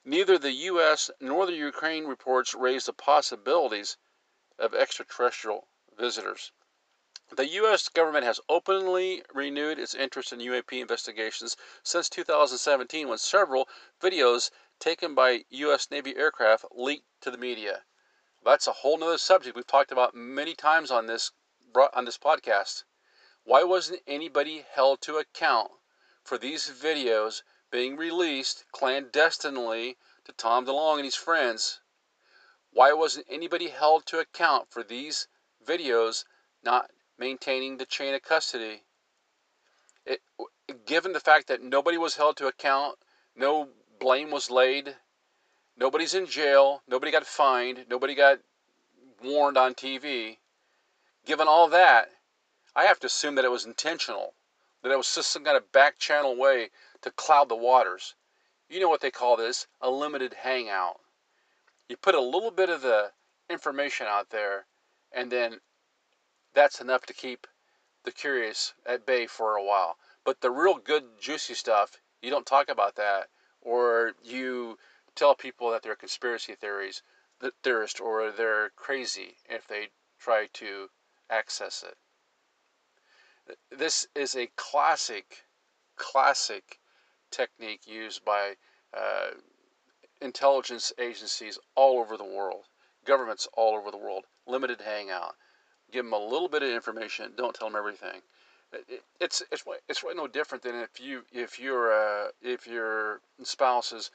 Neither 0.05 0.39
the 0.39 0.51
U.S. 0.51 1.09
nor 1.21 1.47
the 1.47 1.53
Ukraine 1.53 2.07
reports 2.07 2.53
raise 2.53 2.87
the 2.87 2.93
possibilities 2.93 3.97
of 4.59 4.75
extraterrestrial 4.75 5.69
visitors. 5.97 6.53
The 7.31 7.47
U.S. 7.47 7.91
government 7.91 8.25
has 8.25 8.41
openly 8.49 9.23
renewed 9.35 9.79
its 9.79 9.95
interest 9.95 10.33
in 10.33 10.39
UAP 10.39 10.81
investigations 10.81 11.57
since 11.83 12.09
2017 12.09 13.07
when 13.07 13.19
several 13.19 13.69
videos 14.01 14.51
taken 14.79 15.15
by 15.15 15.45
U.S. 15.51 15.91
Navy 15.91 16.17
aircraft 16.17 16.65
leaked 16.71 17.07
to 17.21 17.31
the 17.31 17.37
media. 17.37 17.85
That's 18.43 18.67
a 18.67 18.73
whole 18.73 18.97
nother 18.97 19.19
subject 19.19 19.57
we've 19.57 19.67
talked 19.67 19.93
about 19.93 20.15
many 20.15 20.55
times 20.55 20.91
on 20.91 21.07
this 21.07 21.33
on 21.93 22.07
this 22.07 22.17
podcast. 22.17 22.85
Why 23.45 23.63
wasn't 23.65 24.03
anybody 24.07 24.65
held 24.71 25.03
to 25.03 25.19
account 25.19 25.73
for 26.23 26.39
these 26.39 26.71
videos 26.71 27.43
being 27.71 27.97
released 27.97 28.65
clandestinely 28.73 29.99
to 30.25 30.33
Tom 30.33 30.65
DeLonge 30.65 30.97
and 30.97 31.05
his 31.05 31.15
friends? 31.15 31.81
Why 32.79 32.93
wasn't 32.93 33.27
anybody 33.29 33.71
held 33.71 34.07
to 34.07 34.21
account 34.21 34.71
for 34.71 34.85
these 34.85 35.27
videos 35.67 36.25
not 36.63 36.93
maintaining 37.19 37.77
the 37.77 37.85
chain 37.85 38.15
of 38.15 38.23
custody? 38.23 38.85
It, 40.07 40.21
given 40.87 41.13
the 41.13 41.19
fact 41.19 41.49
that 41.49 41.61
nobody 41.61 41.99
was 41.99 42.15
held 42.15 42.37
to 42.37 42.47
account, 42.47 42.99
no 43.35 43.71
blame 43.99 44.31
was 44.31 44.49
laid, 44.49 44.95
nobody's 45.77 46.15
in 46.15 46.27
jail, 46.27 46.85
nobody 46.87 47.11
got 47.11 47.27
fined, 47.27 47.87
nobody 47.91 48.15
got 48.15 48.39
warned 49.25 49.59
on 49.59 49.75
TV. 49.75 50.37
Given 51.27 51.49
all 51.49 51.67
that, 51.71 52.11
I 52.77 52.85
have 52.85 53.01
to 53.01 53.09
assume 53.09 53.35
that 53.35 53.45
it 53.45 53.51
was 53.51 53.67
intentional, 53.67 54.35
that 54.85 54.93
it 54.93 54.97
was 54.97 55.13
just 55.13 55.33
some 55.33 55.43
kind 55.43 55.57
of 55.57 55.73
back 55.73 55.99
channel 55.99 56.37
way 56.37 56.71
to 57.03 57.11
cloud 57.11 57.49
the 57.49 57.57
waters. 57.57 58.15
You 58.69 58.79
know 58.79 58.89
what 58.89 59.01
they 59.01 59.11
call 59.11 59.37
this? 59.37 59.67
A 59.81 59.91
limited 59.91 60.33
hangout. 60.45 61.01
You 61.89 61.97
put 61.97 62.15
a 62.15 62.21
little 62.21 62.51
bit 62.51 62.69
of 62.69 62.83
the 62.83 63.13
information 63.49 64.07
out 64.07 64.31
there, 64.31 64.67
and 65.11 65.33
then 65.33 65.61
that's 66.53 66.81
enough 66.81 67.07
to 67.07 67.15
keep 67.15 67.47
the 68.05 68.13
curious 68.13 68.75
at 68.85 69.07
bay 69.07 69.27
for 69.27 69.57
a 69.57 69.65
while. 69.65 69.97
But 70.25 70.41
the 70.41 70.51
real 70.51 70.77
good, 70.77 71.05
juicy 71.21 71.55
stuff, 71.55 71.97
you 72.21 72.31
don't 72.31 72.47
talk 72.47 72.69
about 72.69 72.97
that, 72.97 73.29
or 73.63 74.13
you 74.23 74.79
tell 75.15 75.35
people 75.35 75.71
that 75.71 75.83
they're 75.83 75.97
conspiracy 75.97 76.55
theories, 76.55 77.03
theorists, 77.63 78.01
or 78.01 78.31
they're 78.31 78.71
crazy 78.77 79.37
if 79.49 79.67
they 79.67 79.89
try 80.19 80.49
to 80.55 80.91
access 81.31 81.83
it. 81.87 81.97
This 83.71 84.07
is 84.15 84.37
a 84.37 84.51
classic, 84.57 85.45
classic 85.97 86.79
technique 87.31 87.87
used 87.87 88.25
by 88.25 88.57
uh, 88.95 89.31
intelligence 90.21 90.93
agencies 90.99 91.59
all 91.75 92.01
over 92.01 92.17
the 92.17 92.25
world, 92.25 92.65
governments 93.05 93.49
all 93.55 93.77
over 93.77 93.91
the 93.91 93.97
world. 93.97 94.25
Limited 94.47 94.81
hangout. 94.81 95.35
Give 95.91 96.05
them 96.05 96.13
a 96.13 96.19
little 96.19 96.49
bit 96.49 96.63
of 96.63 96.71
information. 96.71 97.33
Don't 97.37 97.55
tell 97.55 97.69
them 97.69 97.77
everything. 97.77 98.23
It's 99.19 99.43
it's 99.51 99.65
it's 99.89 100.03
really 100.03 100.17
no 100.17 100.27
different 100.27 100.63
than 100.63 100.75
if 100.75 101.01
you 101.01 101.25
if 101.33 101.59
your 101.59 101.93
uh, 101.93 102.29
if 102.43 102.67
your 102.67 103.21
spouse 103.43 103.93
is, 103.93 104.11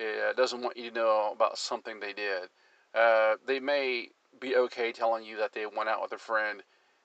uh, 0.00 0.32
doesn't 0.32 0.62
want 0.62 0.78
you 0.78 0.90
to 0.90 0.96
know 0.96 1.30
about 1.32 1.58
something 1.58 2.00
they 2.00 2.14
did. 2.14 2.48
Uh, 2.94 3.34
they 3.46 3.60
may 3.60 4.08
be 4.40 4.56
okay 4.56 4.92
telling 4.92 5.24
you 5.24 5.36
that 5.36 5.52
they 5.52 5.66
went 5.66 5.90
out 5.90 6.00
with 6.00 6.12
a 6.12 6.18
friend 6.18 6.62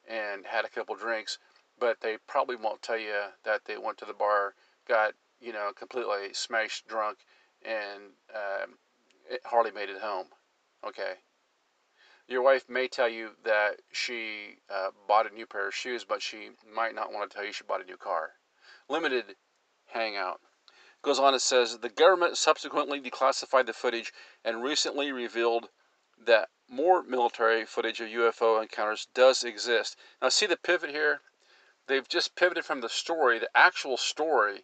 and 0.08 0.46
had 0.46 0.64
a 0.64 0.70
couple 0.70 0.96
drinks, 0.96 1.40
but 1.78 2.00
they 2.00 2.18
probably 2.28 2.56
won't 2.56 2.82
tell 2.82 2.98
you 2.98 3.14
that 3.44 3.66
they 3.66 3.78
went 3.78 3.98
to 3.98 4.06
the 4.06 4.14
bar, 4.14 4.56
got 4.88 5.14
you 5.42 5.52
know 5.52 5.72
completely 5.76 6.34
smashed 6.34 6.88
drunk, 6.88 7.18
and 7.66 8.04
um, 8.34 8.78
it 9.30 9.42
hardly 9.46 9.72
made 9.72 9.90
it 9.90 10.02
home. 10.02 10.28
Okay. 10.86 11.14
Your 12.28 12.42
wife 12.42 12.70
may 12.70 12.88
tell 12.88 13.10
you 13.10 13.32
that 13.44 13.82
she 13.92 14.58
uh, 14.70 14.92
bought 15.08 15.30
a 15.30 15.34
new 15.34 15.46
pair 15.46 15.68
of 15.68 15.76
shoes, 15.76 16.06
but 16.06 16.22
she 16.22 16.52
might 16.74 16.96
not 16.96 17.12
want 17.12 17.30
to 17.30 17.36
tell 17.36 17.46
you 17.46 17.52
she 17.52 17.64
bought 17.64 17.82
a 17.82 17.86
new 17.86 17.98
car. 17.98 18.32
Limited 18.88 19.36
hangout. 19.88 20.40
Goes 21.02 21.20
on, 21.20 21.34
it 21.34 21.42
says 21.42 21.80
the 21.80 21.90
government 21.90 22.38
subsequently 22.38 23.02
declassified 23.02 23.66
the 23.66 23.74
footage 23.74 24.14
and 24.46 24.64
recently 24.64 25.12
revealed 25.12 25.70
that 26.18 26.50
more 26.70 27.04
military 27.04 27.66
footage 27.66 28.00
of 28.00 28.08
UFO 28.08 28.62
encounters 28.62 29.08
does 29.14 29.44
exist. 29.44 29.98
Now, 30.22 30.30
see 30.30 30.46
the 30.46 30.56
pivot 30.56 30.92
here? 30.92 31.22
They've 31.88 32.08
just 32.08 32.36
pivoted 32.36 32.64
from 32.64 32.80
the 32.80 32.90
story, 32.90 33.38
the 33.38 33.50
actual 33.54 33.98
story 33.98 34.64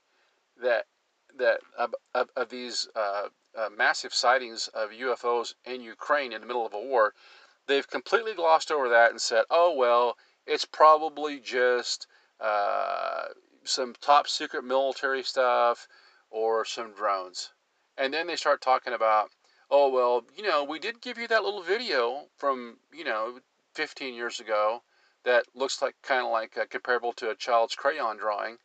that 0.62 0.88
that 1.38 1.60
of, 1.78 1.94
of, 2.14 2.30
of 2.36 2.50
these 2.50 2.88
uh, 2.96 3.30
uh, 3.58 3.70
massive 3.76 4.14
sightings 4.14 4.68
of 4.70 4.92
UFOs 4.92 5.54
in 5.66 5.82
Ukraine 5.82 6.34
in 6.34 6.42
the 6.42 6.48
middle 6.48 6.66
of 6.66 6.74
a 6.74 6.80
war, 6.80 7.14
they've 7.68 7.88
completely 7.88 8.34
glossed 8.34 8.72
over 8.72 8.90
that 8.90 9.12
and 9.12 9.22
said, 9.22 9.46
"Oh 9.50 9.74
well, 9.74 10.18
it's 10.46 10.66
probably 10.66 11.40
just 11.40 12.08
uh, 12.40 13.26
some 13.64 13.96
top 14.02 14.28
secret 14.28 14.64
military 14.64 15.24
stuff 15.24 15.88
or 16.30 16.66
some 16.66 16.94
drones." 16.94 17.52
And 17.98 18.14
then 18.14 18.28
they 18.28 18.36
start 18.36 18.62
talking 18.62 18.94
about, 18.94 19.32
"Oh 19.70 19.90
well, 19.90 20.26
you 20.36 20.44
know, 20.44 20.64
we 20.64 20.80
did 20.80 21.02
give 21.02 21.18
you 21.18 21.28
that 21.28 21.44
little 21.44 21.64
video 21.64 22.28
from 22.38 22.80
you 22.92 23.04
know 23.04 23.40
15 23.74 24.14
years 24.14 24.40
ago 24.40 24.84
that 25.24 25.46
looks 25.54 25.82
like 25.82 25.96
kind 26.02 26.26
of 26.26 26.32
like 26.32 26.58
uh, 26.58 26.66
comparable 26.70 27.14
to 27.14 27.30
a 27.30 27.36
child's 27.36 27.76
crayon 27.76 28.18
drawing. 28.18 28.58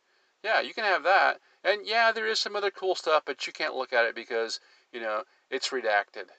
Yeah, 0.43 0.61
you 0.61 0.73
can 0.73 0.83
have 0.83 1.03
that." 1.03 1.39
And 1.65 1.81
yeah, 1.83 2.11
there 2.11 2.27
is 2.27 2.39
some 2.39 2.55
other 2.55 2.69
cool 2.69 2.93
stuff, 2.93 3.23
but 3.25 3.47
you 3.47 3.51
can't 3.51 3.75
look 3.75 3.91
at 3.91 4.05
it 4.05 4.13
because, 4.13 4.59
you 4.93 5.01
know, 5.01 5.23
it's 5.49 5.69
redacted. 5.69 6.29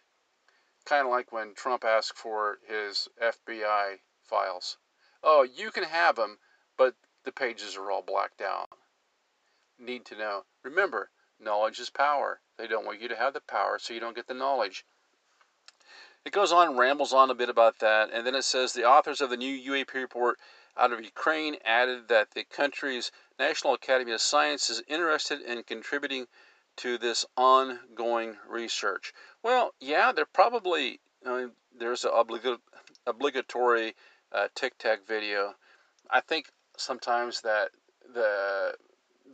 Kind 0.84 1.04
of 1.04 1.10
like 1.10 1.32
when 1.32 1.52
Trump 1.54 1.84
asked 1.84 2.16
for 2.16 2.58
his 2.64 3.08
FBI 3.20 3.96
files. 4.22 4.76
Oh, 5.24 5.42
you 5.42 5.72
can 5.72 5.82
have 5.82 6.14
them, 6.14 6.38
but 6.78 6.94
the 7.24 7.32
pages 7.32 7.76
are 7.76 7.90
all 7.90 8.02
blacked 8.02 8.40
out. 8.40 8.68
Need 9.80 10.04
to 10.06 10.16
know. 10.16 10.44
Remember, 10.62 11.10
knowledge 11.40 11.80
is 11.80 11.90
power. 11.90 12.40
They 12.56 12.68
don't 12.68 12.86
want 12.86 13.02
you 13.02 13.08
to 13.08 13.16
have 13.16 13.34
the 13.34 13.40
power 13.40 13.80
so 13.80 13.92
you 13.92 14.00
don't 14.00 14.14
get 14.14 14.28
the 14.28 14.34
knowledge. 14.34 14.86
It 16.24 16.32
goes 16.32 16.52
on, 16.52 16.76
rambles 16.76 17.12
on 17.12 17.30
a 17.30 17.34
bit 17.34 17.48
about 17.48 17.80
that, 17.80 18.10
and 18.12 18.24
then 18.24 18.36
it 18.36 18.44
says 18.44 18.72
the 18.72 18.84
authors 18.84 19.20
of 19.20 19.30
the 19.30 19.36
new 19.36 19.72
UAP 19.72 19.92
report 19.94 20.38
out 20.76 20.92
of 20.92 21.02
Ukraine 21.02 21.56
added 21.64 22.08
that 22.08 22.32
the 22.32 22.44
country's 22.44 23.10
National 23.38 23.74
Academy 23.74 24.12
of 24.12 24.20
Science 24.20 24.70
is 24.70 24.82
interested 24.88 25.40
in 25.40 25.62
contributing 25.62 26.26
to 26.76 26.98
this 26.98 27.24
ongoing 27.36 28.36
research. 28.48 29.12
Well, 29.42 29.74
yeah, 29.80 30.12
they're 30.12 30.26
probably 30.26 31.00
uh, 31.24 31.46
there's 31.76 32.04
an 32.04 32.10
obliga- 32.10 32.60
obligatory 33.06 33.94
uh, 34.32 34.48
Tic 34.54 34.76
Tac 34.78 35.06
video. 35.06 35.54
I 36.10 36.20
think 36.20 36.50
sometimes 36.76 37.40
that 37.42 37.70
the 38.12 38.74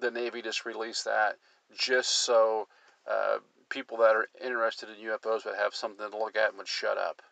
the 0.00 0.10
Navy 0.10 0.42
just 0.42 0.64
released 0.64 1.04
that 1.04 1.36
just 1.76 2.10
so 2.10 2.68
uh, 3.10 3.38
people 3.68 3.98
that 3.98 4.14
are 4.14 4.28
interested 4.42 4.88
in 4.90 5.06
UFOs 5.06 5.44
would 5.44 5.56
have 5.56 5.74
something 5.74 6.10
to 6.10 6.16
look 6.16 6.36
at 6.36 6.50
and 6.50 6.58
would 6.58 6.68
shut 6.68 6.98
up 6.98 7.22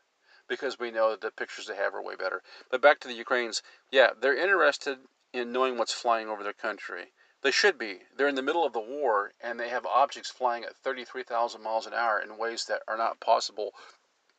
because 0.51 0.81
we 0.81 0.91
know 0.91 1.11
that 1.11 1.21
the 1.21 1.31
pictures 1.31 1.67
they 1.69 1.77
have 1.77 1.95
are 1.95 2.03
way 2.03 2.17
better. 2.17 2.43
But 2.71 2.83
back 2.83 2.99
to 3.01 3.09
the 3.09 3.15
Ukrainians, 3.15 3.63
yeah, 3.91 4.11
they're 4.21 4.37
interested 4.37 4.99
in 5.33 5.53
knowing 5.53 5.79
what's 5.79 5.95
flying 5.95 6.29
over 6.29 6.43
their 6.43 6.53
country. 6.53 7.13
They 7.43 7.53
should 7.53 7.79
be. 7.79 8.01
They're 8.17 8.29
in 8.29 8.35
the 8.35 8.43
middle 8.43 8.67
of 8.67 8.73
the 8.73 8.81
war 8.81 9.33
and 9.41 9.59
they 9.59 9.69
have 9.69 9.87
objects 9.87 10.29
flying 10.29 10.65
at 10.65 10.77
33,000 10.83 11.63
miles 11.63 11.87
an 11.87 11.95
hour 11.95 12.19
in 12.19 12.37
ways 12.37 12.65
that 12.65 12.83
are 12.89 12.99
not 12.99 13.21
possible 13.21 13.73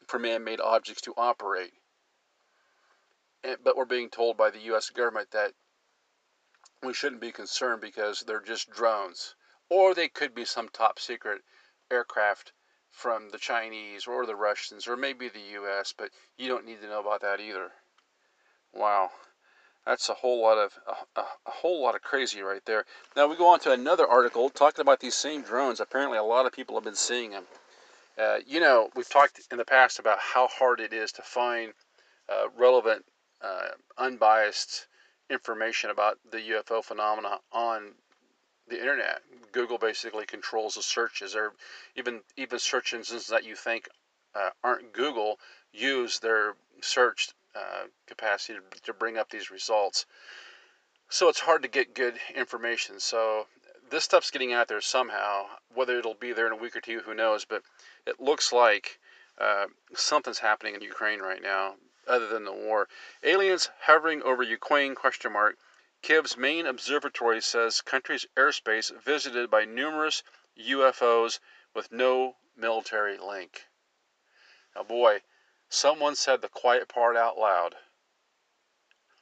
for 0.06 0.20
man 0.20 0.44
made 0.44 0.60
objects 0.60 1.02
to 1.04 1.14
operate. 1.16 1.74
But 3.64 3.78
we're 3.78 3.86
being 3.86 4.10
told 4.10 4.36
by 4.36 4.52
the 4.52 4.60
U.S. 4.72 4.90
government 4.90 5.32
that 5.32 5.54
we 6.84 6.94
shouldn't 6.94 7.22
be 7.22 7.32
concerned 7.32 7.80
because 7.80 8.20
they're 8.20 8.42
just 8.42 8.70
drones. 8.70 9.36
Or 9.70 9.96
they 9.96 10.10
could 10.10 10.36
be 10.36 10.44
some 10.44 10.68
top 10.68 11.00
secret 11.00 11.42
aircraft 11.90 12.52
from 12.92 13.30
the 13.32 13.38
Chinese 13.38 14.06
or 14.06 14.26
the 14.26 14.36
Russians 14.36 14.88
or 14.88 14.96
maybe 14.96 15.30
the 15.30 15.60
US, 15.62 15.94
but 15.98 16.10
you 16.38 16.48
don't 16.48 16.66
need 16.66 16.82
to 16.82 16.88
know 16.88 17.00
about 17.00 17.22
that 17.22 17.40
either. 17.40 17.72
Wow. 18.74 19.12
That's 19.86 20.10
a 20.10 20.14
whole 20.14 20.42
lot 20.42 20.58
of 20.58 20.78
a, 21.16 21.22
a, 21.22 21.52
whole 21.52 21.82
lot 21.82 21.96
of 21.96 22.02
crazy 22.02 22.42
right 22.42 22.64
there. 22.66 22.86
Now 23.16 23.28
we 23.28 23.36
go 23.36 23.48
on 23.48 23.60
to 23.62 23.72
another 23.72 24.08
article 24.08 24.50
talking 24.50 24.82
about 24.82 25.00
these 25.00 25.16
same 25.16 25.42
drones. 25.42 25.80
Apparently, 25.80 26.20
a 26.20 26.24
lot 26.24 26.46
of 26.46 26.52
people 26.52 26.76
have 26.76 26.84
been 26.84 26.94
seeing 26.96 27.32
them. 27.32 27.46
Uh, 28.18 28.38
you 28.46 28.60
know, 28.60 28.92
we've 28.96 29.10
talked 29.10 29.42
in 29.52 29.58
the 29.58 29.66
past 29.66 29.98
about 29.98 30.20
how 30.20 30.48
hard 30.48 30.80
it 30.80 30.94
is 30.94 31.12
to 31.14 31.24
find 31.24 31.74
uh, 32.30 32.48
relevant, 32.56 33.04
uh, 33.42 33.70
unbiased 33.98 34.88
information 35.32 35.90
about 35.90 36.20
the 36.32 36.38
UFO 36.38 36.84
phenomena 36.84 37.40
on 37.52 37.94
the 38.68 38.80
internet. 38.80 39.22
Google 39.52 39.78
basically 39.78 40.26
controls 40.26 40.76
the 40.76 40.82
searches, 40.82 41.36
or 41.36 41.54
even 41.96 42.22
even 42.38 42.60
search 42.60 42.94
engines 42.94 43.28
that 43.28 43.44
you 43.44 43.56
think 43.56 43.90
uh, 44.36 44.50
aren't 44.64 44.94
Google 44.94 45.40
use 45.74 46.20
their 46.20 46.56
search 46.82 47.30
uh, 47.56 47.88
capacity 48.08 48.60
to, 48.60 48.82
to 48.82 48.94
bring 48.94 49.18
up 49.18 49.30
these 49.30 49.52
results. 49.52 50.06
So 51.10 51.28
it's 51.28 51.42
hard 51.42 51.64
to 51.64 51.68
get 51.68 51.94
good 51.94 52.16
information. 52.36 53.00
So 53.00 53.48
this 53.90 54.06
stuff's 54.06 54.32
getting 54.32 54.54
out 54.54 54.70
there 54.70 54.82
somehow. 54.82 55.46
Whether 55.74 56.00
it'll 56.00 56.14
be 56.14 56.32
there 56.32 56.48
in 56.48 56.54
a 56.54 56.58
week 56.58 56.76
or 56.76 56.82
two, 56.82 57.02
who 57.06 57.14
knows? 57.14 57.46
But 57.46 57.64
it 58.08 58.20
looks 58.20 58.54
like 58.54 59.00
uh, 59.38 59.66
something's 59.94 60.40
happening 60.40 60.76
in 60.76 60.82
Ukraine 60.82 61.20
right 61.20 61.42
now, 61.42 61.76
other 62.08 62.28
than 62.28 62.46
the 62.46 62.54
war. 62.54 62.88
Aliens 63.24 63.70
hovering 63.82 64.22
over 64.24 64.44
Ukraine? 64.44 64.96
Question 64.96 65.34
mark 65.34 65.58
Kiev's 66.02 66.36
main 66.36 66.66
observatory 66.66 67.42
says 67.42 67.82
country's 67.82 68.26
airspace 68.36 68.90
visited 69.00 69.52
by 69.52 69.66
numerous 69.66 70.24
UFOs 70.58 71.40
with 71.76 71.92
no 71.92 72.38
military 72.56 73.18
link. 73.18 73.68
Now, 74.76 74.84
boy, 74.84 75.22
someone 75.70 76.16
said 76.16 76.42
the 76.42 76.50
quiet 76.50 76.88
part 76.88 77.16
out 77.16 77.38
loud. 77.38 77.76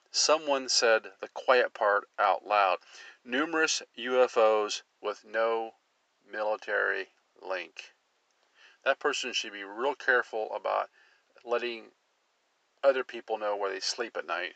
Someone 0.09 0.69
said 0.69 1.13
the 1.19 1.27
quiet 1.27 1.74
part 1.74 2.09
out 2.17 2.45
loud. 2.45 2.79
Numerous 3.25 3.83
UFOs 3.98 4.83
with 5.01 5.25
no 5.25 5.75
military 6.25 7.09
link. 7.41 7.93
That 8.83 9.00
person 9.00 9.33
should 9.33 9.51
be 9.51 9.63
real 9.63 9.95
careful 9.95 10.53
about 10.55 10.89
letting 11.43 11.91
other 12.81 13.03
people 13.03 13.38
know 13.38 13.55
where 13.55 13.69
they 13.69 13.81
sleep 13.81 14.15
at 14.15 14.25
night. 14.25 14.55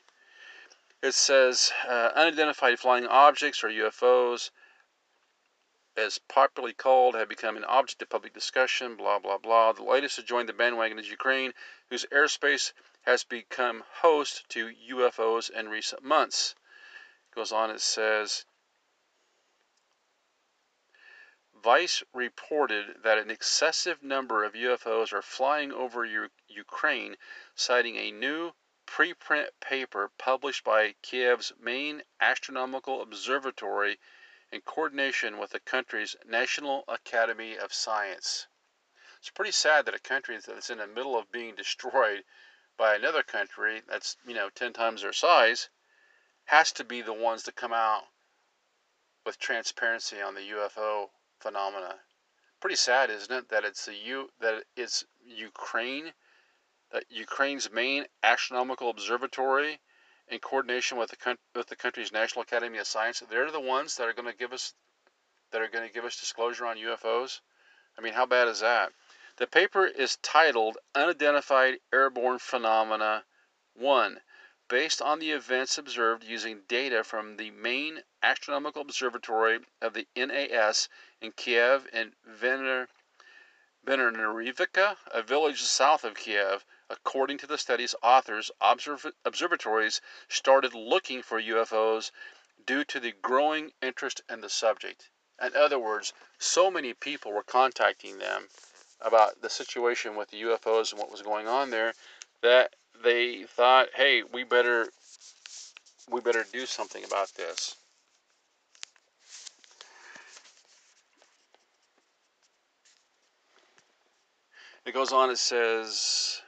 It 1.03 1.13
says 1.13 1.73
uh, 1.85 2.11
unidentified 2.15 2.79
flying 2.79 3.05
objects 3.05 3.61
or 3.61 3.67
UFOs, 3.67 4.51
as 5.97 6.17
popularly 6.17 6.73
called, 6.73 7.15
have 7.15 7.27
become 7.27 7.57
an 7.57 7.65
object 7.65 8.01
of 8.01 8.07
public 8.07 8.33
discussion. 8.33 8.95
Blah 8.95 9.19
blah 9.19 9.37
blah. 9.37 9.73
The 9.73 9.83
latest 9.83 10.15
to 10.15 10.23
join 10.23 10.45
the 10.45 10.53
bandwagon 10.53 10.97
is 10.97 11.09
Ukraine, 11.09 11.53
whose 11.89 12.05
airspace 12.05 12.71
has 13.01 13.25
become 13.25 13.83
host 13.95 14.47
to 14.51 14.73
UFOs 14.91 15.49
in 15.49 15.67
recent 15.67 16.03
months. 16.03 16.55
It 17.29 17.35
goes 17.35 17.51
on. 17.51 17.69
It 17.69 17.81
says. 17.81 18.45
Vice 21.53 22.01
reported 22.13 23.03
that 23.03 23.17
an 23.17 23.29
excessive 23.29 24.01
number 24.01 24.45
of 24.45 24.53
UFOs 24.53 25.11
are 25.11 25.21
flying 25.21 25.73
over 25.73 26.05
U- 26.05 26.29
Ukraine, 26.47 27.17
citing 27.55 27.97
a 27.97 28.09
new 28.09 28.53
preprint 28.85 29.49
paper 29.59 30.11
published 30.17 30.63
by 30.63 30.95
Kiev's 31.01 31.53
main 31.59 32.03
astronomical 32.19 33.01
observatory 33.01 33.99
in 34.51 34.61
coordination 34.61 35.37
with 35.37 35.51
the 35.51 35.59
country's 35.59 36.15
National 36.25 36.83
Academy 36.87 37.57
of 37.57 37.73
Science. 37.73 38.47
It's 39.19 39.29
pretty 39.29 39.51
sad 39.51 39.85
that 39.85 39.95
a 39.95 39.99
country 39.99 40.37
that's 40.37 40.69
in 40.69 40.79
the 40.79 40.87
middle 40.87 41.17
of 41.17 41.31
being 41.31 41.55
destroyed 41.55 42.23
by 42.77 42.95
another 42.95 43.23
country 43.23 43.81
that's, 43.87 44.17
you 44.27 44.33
know, 44.33 44.49
10 44.49 44.73
times 44.73 45.01
their 45.01 45.13
size 45.13 45.69
has 46.45 46.71
to 46.73 46.83
be 46.83 47.01
the 47.01 47.13
ones 47.13 47.43
to 47.43 47.51
come 47.51 47.73
out 47.73 48.03
with 49.25 49.39
transparency 49.39 50.21
on 50.21 50.35
the 50.35 50.41
UFO 50.41 51.09
phenomena. 51.39 51.95
Pretty 52.59 52.75
sad, 52.75 53.09
isn't 53.09 53.33
it, 53.33 53.49
that 53.49 53.63
it's 53.63 53.85
the 53.85 53.95
U 53.95 54.29
that 54.39 54.63
it's 54.75 55.05
Ukraine, 55.25 56.13
that 56.93 57.05
Ukraine's 57.09 57.69
main 57.71 58.05
astronomical 58.21 58.89
observatory, 58.89 59.81
in 60.29 60.39
coordination 60.39 60.97
with 60.97 61.09
the 61.09 61.37
with 61.53 61.67
the 61.67 61.75
country's 61.75 62.11
National 62.11 62.43
Academy 62.43 62.77
of 62.77 62.87
Science, 62.87 63.19
they're 63.29 63.51
the 63.51 63.59
ones 63.59 63.97
that 63.97 64.07
are 64.07 64.13
going 64.13 64.31
to 64.31 64.37
give 64.37 64.53
us 64.53 64.73
that 65.51 65.61
are 65.61 65.67
going 65.67 65.85
to 65.87 65.93
give 65.93 66.05
us 66.05 66.19
disclosure 66.19 66.65
on 66.65 66.77
UFOs. 66.77 67.41
I 67.97 68.01
mean, 68.01 68.13
how 68.13 68.25
bad 68.25 68.47
is 68.47 68.61
that? 68.61 68.93
The 69.37 69.47
paper 69.47 69.85
is 69.85 70.17
titled 70.17 70.77
Unidentified 70.95 71.79
Airborne 71.91 72.39
Phenomena 72.39 73.25
1 73.73 74.21
based 74.69 75.01
on 75.01 75.19
the 75.19 75.31
events 75.31 75.77
observed 75.77 76.23
using 76.23 76.61
data 76.67 77.03
from 77.03 77.37
the 77.37 77.51
main 77.51 78.03
astronomical 78.21 78.81
observatory 78.81 79.59
of 79.81 79.93
the 79.93 80.07
NAS 80.15 80.87
in 81.19 81.31
Kiev 81.31 81.87
and 81.91 82.13
Vener, 82.27 82.87
a 83.85 85.21
village 85.21 85.61
south 85.61 86.03
of 86.03 86.15
Kiev. 86.15 86.65
According 86.93 87.39
to 87.39 87.47
the 87.47 87.57
study's 87.57 87.95
authors, 88.03 88.51
observ- 88.61 89.15
observatories 89.25 89.99
started 90.29 90.75
looking 90.75 91.23
for 91.23 91.41
UFOs 91.41 92.11
due 92.67 92.83
to 92.83 92.99
the 92.99 93.13
growing 93.13 93.71
interest 93.81 94.21
in 94.29 94.41
the 94.41 94.49
subject. 94.49 95.09
In 95.41 95.55
other 95.55 95.79
words, 95.79 96.13
so 96.37 96.69
many 96.69 96.93
people 96.93 97.31
were 97.31 97.41
contacting 97.41 98.19
them 98.19 98.47
about 99.01 99.41
the 99.41 99.49
situation 99.49 100.15
with 100.15 100.29
the 100.29 100.43
UFOs 100.43 100.91
and 100.91 100.99
what 100.99 101.09
was 101.09 101.23
going 101.23 101.47
on 101.47 101.71
there 101.71 101.95
that 102.41 102.75
they 103.03 103.43
thought, 103.45 103.89
hey, 103.95 104.21
we 104.21 104.43
better 104.43 104.87
we 106.11 106.21
better 106.21 106.45
do 106.53 106.67
something 106.67 107.03
about 107.03 107.33
this. 107.33 107.75
It 114.85 114.93
goes 114.93 115.11
on, 115.11 115.31
it 115.31 115.39
says 115.39 116.43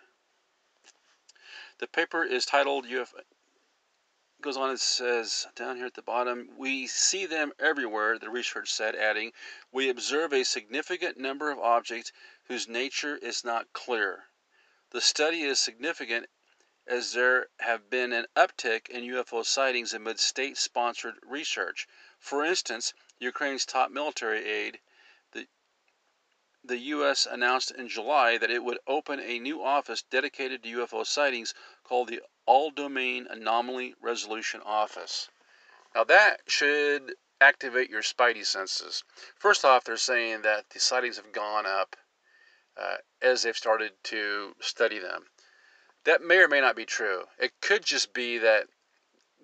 the 1.86 1.90
paper 1.90 2.24
is 2.24 2.48
titled 2.48 2.88
UFO 2.88 3.22
goes 4.42 4.58
on 4.58 4.72
and 4.72 4.80
says 4.82 5.46
down 5.56 5.78
here 5.78 5.86
at 5.86 5.94
the 5.94 6.02
bottom, 6.02 6.50
we 6.58 6.88
see 6.88 7.28
them 7.28 7.54
everywhere, 7.60 8.18
the 8.18 8.28
research 8.28 8.74
said, 8.74 8.96
adding, 8.96 9.32
we 9.72 9.88
observe 9.88 10.34
a 10.34 10.44
significant 10.44 11.16
number 11.16 11.52
of 11.52 11.60
objects 11.60 12.12
whose 12.46 12.68
nature 12.68 13.16
is 13.18 13.44
not 13.44 13.72
clear. 13.72 14.24
The 14.90 15.00
study 15.00 15.44
is 15.44 15.60
significant 15.60 16.28
as 16.88 17.14
there 17.14 17.50
have 17.60 17.88
been 17.88 18.14
an 18.14 18.26
uptick 18.36 18.90
in 18.90 19.04
UFO 19.04 19.46
sightings 19.46 19.94
amid 19.94 20.20
state 20.20 20.58
sponsored 20.58 21.20
research. 21.22 21.88
For 22.18 22.44
instance, 22.44 22.96
Ukraine's 23.20 23.64
top 23.64 23.92
military 23.92 24.44
the, 24.44 24.80
the 26.68 26.78
U.S. 26.78 27.28
announced 27.30 27.72
in 27.72 27.88
July 27.88 28.38
that 28.38 28.50
it 28.50 28.64
would 28.64 28.80
open 28.88 29.20
a 29.20 29.40
new 29.40 29.62
office 29.62 30.02
dedicated 30.02 30.64
to 30.64 30.70
UFO 30.70 31.06
sightings 31.06 31.54
called 31.84 32.08
the 32.08 32.22
All 32.46 32.72
Domain 32.72 33.28
Anomaly 33.30 33.96
Resolution 34.02 34.62
Office. 34.66 35.30
Now, 35.94 36.04
that 36.06 36.42
should 36.48 37.16
activate 37.40 37.90
your 37.90 38.02
spidey 38.02 38.46
senses. 38.46 39.04
First 39.36 39.64
off, 39.64 39.84
they're 39.84 39.98
saying 39.98 40.42
that 40.42 40.70
the 40.72 40.80
sightings 40.80 41.18
have 41.18 41.32
gone 41.32 41.66
up 41.66 41.96
uh, 42.78 42.98
as 43.22 43.44
they've 43.44 43.56
started 43.56 43.92
to 44.04 44.56
study 44.60 45.00
them. 45.00 45.28
That 46.04 46.22
may 46.22 46.38
or 46.38 46.48
may 46.48 46.62
not 46.62 46.76
be 46.76 46.86
true. 46.86 47.26
It 47.40 47.52
could 47.62 47.86
just 47.86 48.14
be 48.14 48.38
that 48.40 48.68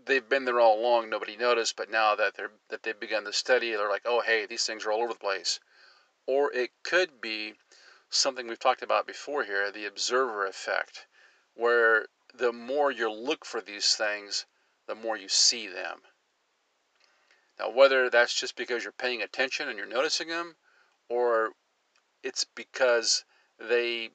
they've 0.06 0.28
been 0.28 0.46
there 0.46 0.60
all 0.60 0.80
along, 0.80 1.10
nobody 1.10 1.38
noticed, 1.38 1.76
but 1.76 1.90
now 1.90 2.16
that 2.16 2.36
they're 2.36 2.52
that 2.70 2.84
they've 2.84 3.00
begun 3.00 3.24
to 3.26 3.34
study, 3.34 3.72
they're 3.72 3.90
like, 3.90 4.06
oh 4.06 4.22
hey, 4.22 4.46
these 4.46 4.66
things 4.66 4.86
are 4.86 4.92
all 4.92 5.04
over 5.04 5.14
the 5.14 5.20
place. 5.20 5.60
Or 6.28 6.54
it 6.54 6.72
could 6.84 7.20
be 7.20 7.56
something 8.10 8.48
we've 8.48 8.60
talked 8.60 8.82
about 8.82 9.08
before 9.08 9.44
here, 9.44 9.72
the 9.72 9.86
observer 9.86 10.46
effect, 10.46 11.08
where 11.54 12.08
the 12.34 12.52
more 12.54 12.92
you 12.92 13.12
look 13.12 13.46
for 13.46 13.62
these 13.62 13.96
things, 13.96 14.46
the 14.88 14.96
more 14.96 15.18
you 15.18 15.28
see 15.28 15.68
them. 15.68 16.02
Now, 17.60 17.70
whether 17.70 18.10
that's 18.10 18.34
just 18.34 18.56
because 18.56 18.84
you're 18.84 18.94
paying 18.94 19.22
attention 19.22 19.68
and 19.68 19.78
you're 19.78 19.88
noticing 19.88 20.30
them, 20.30 20.56
or 21.10 21.54
it's 22.24 22.44
because 22.44 23.26
they 23.60 24.12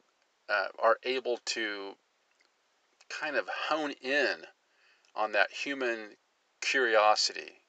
uh, 0.48 0.68
are 0.78 0.98
able 1.02 1.38
to 1.38 1.96
kind 3.08 3.36
of 3.36 3.48
hone 3.48 3.92
in 4.02 4.46
on 5.14 5.32
that 5.32 5.50
human 5.50 6.16
curiosity, 6.60 7.62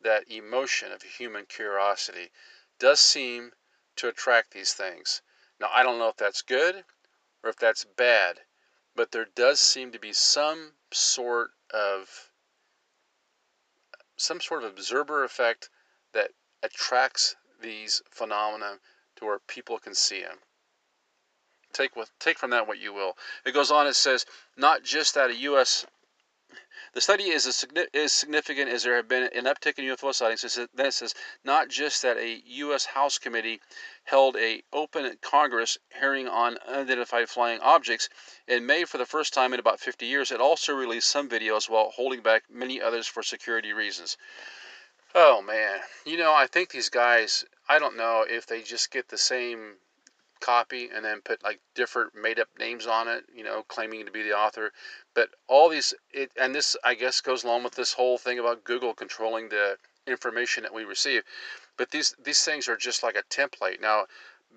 that 0.00 0.30
emotion 0.30 0.92
of 0.92 1.02
human 1.02 1.46
curiosity, 1.46 2.30
does 2.78 3.00
seem 3.00 3.52
to 3.96 4.08
attract 4.08 4.52
these 4.52 4.72
things. 4.72 5.22
Now, 5.60 5.68
I 5.72 5.82
don't 5.82 5.98
know 5.98 6.08
if 6.08 6.16
that's 6.16 6.42
good 6.42 6.84
or 7.42 7.50
if 7.50 7.56
that's 7.56 7.84
bad, 7.84 8.40
but 8.94 9.12
there 9.12 9.26
does 9.34 9.60
seem 9.60 9.92
to 9.92 9.98
be 9.98 10.12
some 10.12 10.72
sort 10.92 11.50
of 11.72 12.30
some 14.16 14.40
sort 14.40 14.62
of 14.62 14.70
observer 14.70 15.24
effect 15.24 15.68
that 16.12 16.30
attracts 16.62 17.34
these 17.60 18.02
phenomena 18.10 18.78
to 19.16 19.24
where 19.24 19.38
people 19.38 19.78
can 19.78 19.94
see 19.94 20.22
them. 20.22 20.38
Take 21.72 21.96
with 21.96 22.10
take 22.18 22.38
from 22.38 22.50
that 22.50 22.68
what 22.68 22.78
you 22.78 22.92
will. 22.92 23.16
It 23.44 23.52
goes 23.52 23.70
on. 23.70 23.86
It 23.86 23.96
says 23.96 24.26
not 24.56 24.84
just 24.84 25.14
that 25.14 25.30
a 25.30 25.36
U.S. 25.36 25.86
The 26.94 27.00
study 27.00 27.30
is 27.30 27.46
as 27.46 27.64
is 27.94 28.12
significant 28.12 28.68
as 28.68 28.82
there 28.82 28.96
have 28.96 29.08
been 29.08 29.22
an 29.22 29.46
uptick 29.46 29.78
in 29.78 29.86
UFO 29.86 30.14
sightings. 30.14 30.42
then 30.74 30.86
it 30.86 30.92
says 30.92 31.14
not 31.42 31.68
just 31.68 32.02
that 32.02 32.18
a 32.18 32.42
U.S. 32.44 32.84
House 32.84 33.16
committee 33.16 33.62
held 34.04 34.36
a 34.36 34.62
open 34.74 35.16
Congress 35.22 35.78
hearing 35.98 36.28
on 36.28 36.58
unidentified 36.58 37.30
flying 37.30 37.60
objects 37.60 38.10
in 38.46 38.66
May 38.66 38.84
for 38.84 38.98
the 38.98 39.06
first 39.06 39.32
time 39.32 39.54
in 39.54 39.60
about 39.60 39.80
50 39.80 40.04
years. 40.04 40.30
It 40.30 40.42
also 40.42 40.74
released 40.74 41.08
some 41.08 41.30
videos 41.30 41.66
while 41.66 41.90
holding 41.90 42.20
back 42.20 42.50
many 42.50 42.82
others 42.82 43.06
for 43.06 43.22
security 43.22 43.72
reasons. 43.72 44.18
Oh 45.14 45.40
man, 45.40 45.80
you 46.04 46.18
know 46.18 46.34
I 46.34 46.46
think 46.46 46.70
these 46.70 46.90
guys. 46.90 47.46
I 47.70 47.78
don't 47.78 47.96
know 47.96 48.26
if 48.28 48.46
they 48.46 48.60
just 48.60 48.90
get 48.90 49.08
the 49.08 49.16
same 49.16 49.78
copy 50.42 50.90
and 50.94 51.04
then 51.04 51.22
put 51.22 51.42
like 51.42 51.60
different 51.74 52.14
made 52.14 52.38
up 52.38 52.48
names 52.58 52.86
on 52.86 53.08
it, 53.08 53.24
you 53.34 53.44
know, 53.44 53.62
claiming 53.68 54.04
to 54.04 54.12
be 54.12 54.22
the 54.22 54.36
author. 54.36 54.72
But 55.14 55.30
all 55.48 55.68
these, 55.70 55.94
it, 56.12 56.30
and 56.38 56.54
this, 56.54 56.76
I 56.84 56.94
guess, 56.94 57.20
goes 57.20 57.44
along 57.44 57.62
with 57.62 57.74
this 57.74 57.94
whole 57.94 58.18
thing 58.18 58.38
about 58.38 58.64
Google 58.64 58.92
controlling 58.92 59.48
the 59.48 59.78
information 60.06 60.64
that 60.64 60.74
we 60.74 60.84
receive. 60.84 61.22
But 61.78 61.90
these 61.90 62.14
these 62.22 62.44
things 62.44 62.68
are 62.68 62.76
just 62.76 63.02
like 63.02 63.16
a 63.16 63.22
template. 63.22 63.80
Now, 63.80 64.06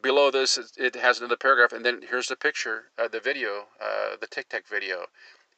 below 0.02 0.32
this, 0.32 0.58
it 0.78 0.96
has 0.96 1.20
another 1.20 1.38
paragraph, 1.38 1.72
and 1.72 1.86
then 1.86 2.02
here's 2.10 2.28
the 2.28 2.36
picture, 2.36 2.86
uh, 2.98 3.08
the 3.08 3.20
video, 3.20 3.68
uh, 3.80 4.18
the 4.20 4.28
Tic 4.28 4.50
Tac 4.50 4.68
video, 4.68 5.06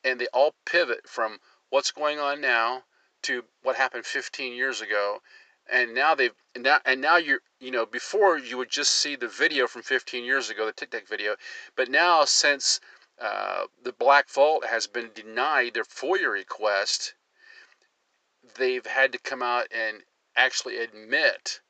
and 0.03 0.19
they 0.19 0.27
all 0.33 0.53
pivot 0.65 1.07
from 1.07 1.39
what's 1.69 1.91
going 1.91 2.19
on 2.19 2.41
now 2.41 2.83
to 3.23 3.43
what 3.63 3.75
happened 3.75 4.05
15 4.05 4.53
years 4.53 4.81
ago 4.81 5.21
and 5.71 5.93
now 5.93 6.15
they've 6.15 6.33
and 6.55 6.63
now 6.63 6.79
and 6.85 7.01
now 7.01 7.17
you're 7.17 7.41
you 7.59 7.71
know 7.71 7.85
before 7.85 8.37
you 8.37 8.57
would 8.57 8.69
just 8.69 8.93
see 8.93 9.15
the 9.15 9.27
video 9.27 9.67
from 9.67 9.81
15 9.81 10.23
years 10.23 10.49
ago 10.49 10.65
the 10.65 10.71
tic 10.71 10.91
tac 10.91 11.07
video 11.07 11.35
but 11.75 11.89
now 11.89 12.25
since 12.25 12.79
uh, 13.19 13.65
the 13.83 13.93
black 13.93 14.29
vault 14.29 14.65
has 14.65 14.87
been 14.87 15.09
denied 15.13 15.73
their 15.73 15.83
foia 15.83 16.31
request 16.31 17.15
they've 18.55 18.85
had 18.85 19.11
to 19.11 19.17
come 19.17 19.41
out 19.41 19.67
and 19.71 20.03
actually 20.35 20.77
admit 20.77 21.61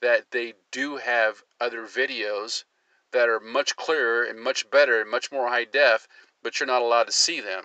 that 0.00 0.30
they 0.30 0.54
do 0.70 0.96
have 0.96 1.42
other 1.60 1.86
videos 1.86 2.64
that 3.12 3.28
are 3.28 3.40
much 3.40 3.76
clearer 3.76 4.24
and 4.24 4.40
much 4.40 4.68
better 4.70 5.00
and 5.00 5.10
much 5.10 5.32
more 5.32 5.48
high 5.48 5.64
def, 5.64 6.06
but 6.42 6.58
you're 6.58 6.66
not 6.66 6.82
allowed 6.82 7.06
to 7.06 7.12
see 7.12 7.40
them. 7.40 7.64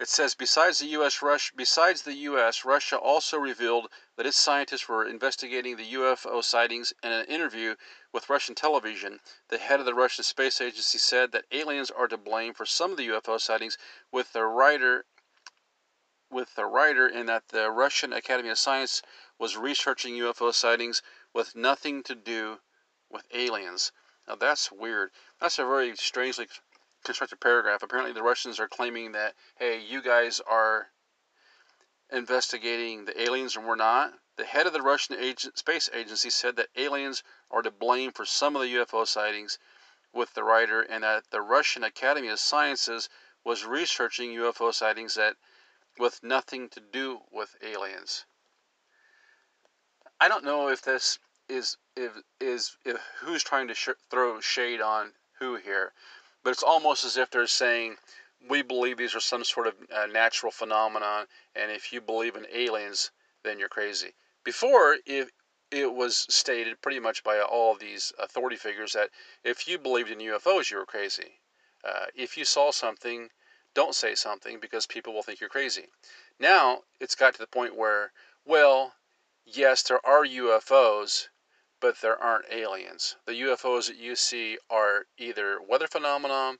It 0.00 0.08
says 0.08 0.34
besides 0.34 0.78
the 0.78 0.86
U.S. 0.86 1.20
Russia, 1.20 1.52
besides 1.54 2.00
the 2.00 2.14
U.S., 2.14 2.64
Russia 2.64 2.96
also 2.96 3.36
revealed 3.36 3.90
that 4.16 4.24
its 4.24 4.38
scientists 4.38 4.88
were 4.88 5.06
investigating 5.06 5.76
the 5.76 5.92
UFO 5.92 6.42
sightings. 6.42 6.94
In 7.02 7.12
an 7.12 7.26
interview 7.26 7.74
with 8.10 8.30
Russian 8.30 8.54
television, 8.54 9.20
the 9.50 9.58
head 9.58 9.78
of 9.78 9.84
the 9.84 9.92
Russian 9.92 10.24
space 10.24 10.58
agency 10.58 10.96
said 10.96 11.32
that 11.32 11.44
aliens 11.52 11.90
are 11.90 12.08
to 12.08 12.16
blame 12.16 12.54
for 12.54 12.64
some 12.64 12.92
of 12.92 12.96
the 12.96 13.08
UFO 13.08 13.38
sightings, 13.38 13.76
with 14.10 14.32
the 14.32 14.46
writer 14.46 15.04
with 16.30 16.54
the 16.54 16.64
writer 16.64 17.06
in 17.06 17.26
that 17.26 17.48
the 17.48 17.70
Russian 17.70 18.14
Academy 18.14 18.48
of 18.48 18.58
Science 18.58 19.02
was 19.38 19.58
researching 19.58 20.14
UFO 20.14 20.54
sightings 20.54 21.02
with 21.34 21.54
nothing 21.54 22.02
to 22.04 22.14
do 22.14 22.60
with 23.10 23.26
aliens. 23.34 23.92
Now 24.26 24.36
that's 24.36 24.72
weird. 24.72 25.10
That's 25.40 25.58
a 25.58 25.64
very 25.64 25.94
strangely 25.96 26.46
constructed 27.04 27.40
paragraph. 27.40 27.82
Apparently, 27.82 28.12
the 28.12 28.22
Russians 28.22 28.60
are 28.60 28.68
claiming 28.68 29.12
that, 29.12 29.34
hey, 29.58 29.80
you 29.80 30.02
guys 30.02 30.40
are 30.40 30.88
investigating 32.12 33.04
the 33.04 33.20
aliens 33.20 33.56
and 33.56 33.66
we're 33.66 33.76
not. 33.76 34.12
The 34.36 34.44
head 34.44 34.66
of 34.66 34.72
the 34.72 34.82
Russian 34.82 35.16
agent, 35.16 35.58
space 35.58 35.88
agency 35.92 36.30
said 36.30 36.56
that 36.56 36.68
aliens 36.76 37.22
are 37.50 37.62
to 37.62 37.70
blame 37.70 38.12
for 38.12 38.24
some 38.24 38.56
of 38.56 38.62
the 38.62 38.74
UFO 38.76 39.06
sightings 39.06 39.58
with 40.12 40.34
the 40.34 40.42
writer, 40.42 40.80
and 40.80 41.04
that 41.04 41.30
the 41.30 41.40
Russian 41.40 41.84
Academy 41.84 42.28
of 42.28 42.40
Sciences 42.40 43.08
was 43.44 43.64
researching 43.64 44.30
UFO 44.30 44.74
sightings 44.74 45.14
that 45.14 45.36
with 45.98 46.22
nothing 46.22 46.68
to 46.70 46.80
do 46.80 47.20
with 47.30 47.54
aliens. 47.62 48.24
I 50.20 50.28
don't 50.28 50.44
know 50.44 50.68
if 50.68 50.82
this 50.82 51.18
is 51.48 51.76
if 51.96 52.12
is 52.40 52.76
if 52.84 53.00
who's 53.20 53.42
trying 53.42 53.68
to 53.68 53.74
sh- 53.74 53.88
throw 54.10 54.40
shade 54.40 54.80
on 54.80 55.12
who 55.38 55.56
here 55.56 55.92
but 56.42 56.50
it's 56.50 56.62
almost 56.62 57.04
as 57.04 57.16
if 57.16 57.30
they're 57.30 57.46
saying, 57.46 57.96
we 58.48 58.62
believe 58.62 58.96
these 58.96 59.14
are 59.14 59.20
some 59.20 59.44
sort 59.44 59.66
of 59.66 59.74
uh, 59.94 60.06
natural 60.06 60.50
phenomenon, 60.50 61.26
and 61.54 61.70
if 61.70 61.92
you 61.92 62.00
believe 62.00 62.36
in 62.36 62.46
aliens, 62.52 63.10
then 63.42 63.58
you're 63.58 63.68
crazy. 63.68 64.14
Before, 64.44 64.96
if 65.06 65.30
it 65.70 65.92
was 65.92 66.26
stated 66.28 66.80
pretty 66.82 66.98
much 66.98 67.22
by 67.22 67.40
all 67.40 67.76
these 67.76 68.12
authority 68.18 68.56
figures 68.56 68.92
that 68.92 69.10
if 69.44 69.68
you 69.68 69.78
believed 69.78 70.10
in 70.10 70.18
UFOs, 70.18 70.70
you 70.70 70.78
were 70.78 70.86
crazy. 70.86 71.40
Uh, 71.84 72.06
if 72.14 72.36
you 72.36 72.44
saw 72.44 72.70
something, 72.70 73.30
don't 73.74 73.94
say 73.94 74.14
something 74.14 74.58
because 74.58 74.86
people 74.86 75.12
will 75.12 75.22
think 75.22 75.40
you're 75.40 75.48
crazy. 75.48 75.86
Now 76.40 76.80
it's 76.98 77.14
got 77.14 77.34
to 77.34 77.38
the 77.38 77.46
point 77.46 77.76
where, 77.76 78.12
well, 78.44 78.94
yes, 79.44 79.82
there 79.82 80.04
are 80.04 80.24
UFOs, 80.24 81.28
but 81.80 82.00
there 82.00 82.22
aren't 82.22 82.52
aliens. 82.52 83.16
The 83.26 83.40
UFOs 83.40 83.86
that 83.86 83.96
you 83.96 84.14
see 84.14 84.58
are 84.68 85.06
either 85.16 85.60
weather 85.60 85.86
phenomenon, 85.86 86.58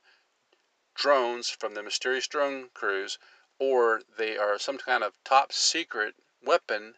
drones 0.95 1.49
from 1.49 1.75
the 1.75 1.83
mysterious 1.83 2.27
drone 2.27 2.69
crews, 2.73 3.19
or 3.59 4.01
they 4.17 4.37
are 4.37 4.57
some 4.57 4.77
kind 4.77 5.03
of 5.03 5.13
top 5.23 5.53
secret 5.53 6.15
weapon 6.43 6.95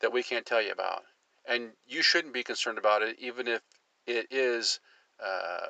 that 0.00 0.12
we 0.12 0.22
can't 0.22 0.44
tell 0.44 0.60
you 0.60 0.72
about. 0.72 1.04
And 1.44 1.72
you 1.86 2.02
shouldn't 2.02 2.34
be 2.34 2.42
concerned 2.42 2.78
about 2.78 3.02
it, 3.02 3.16
even 3.20 3.46
if 3.46 3.62
it 4.06 4.26
is, 4.30 4.80
uh, 5.24 5.68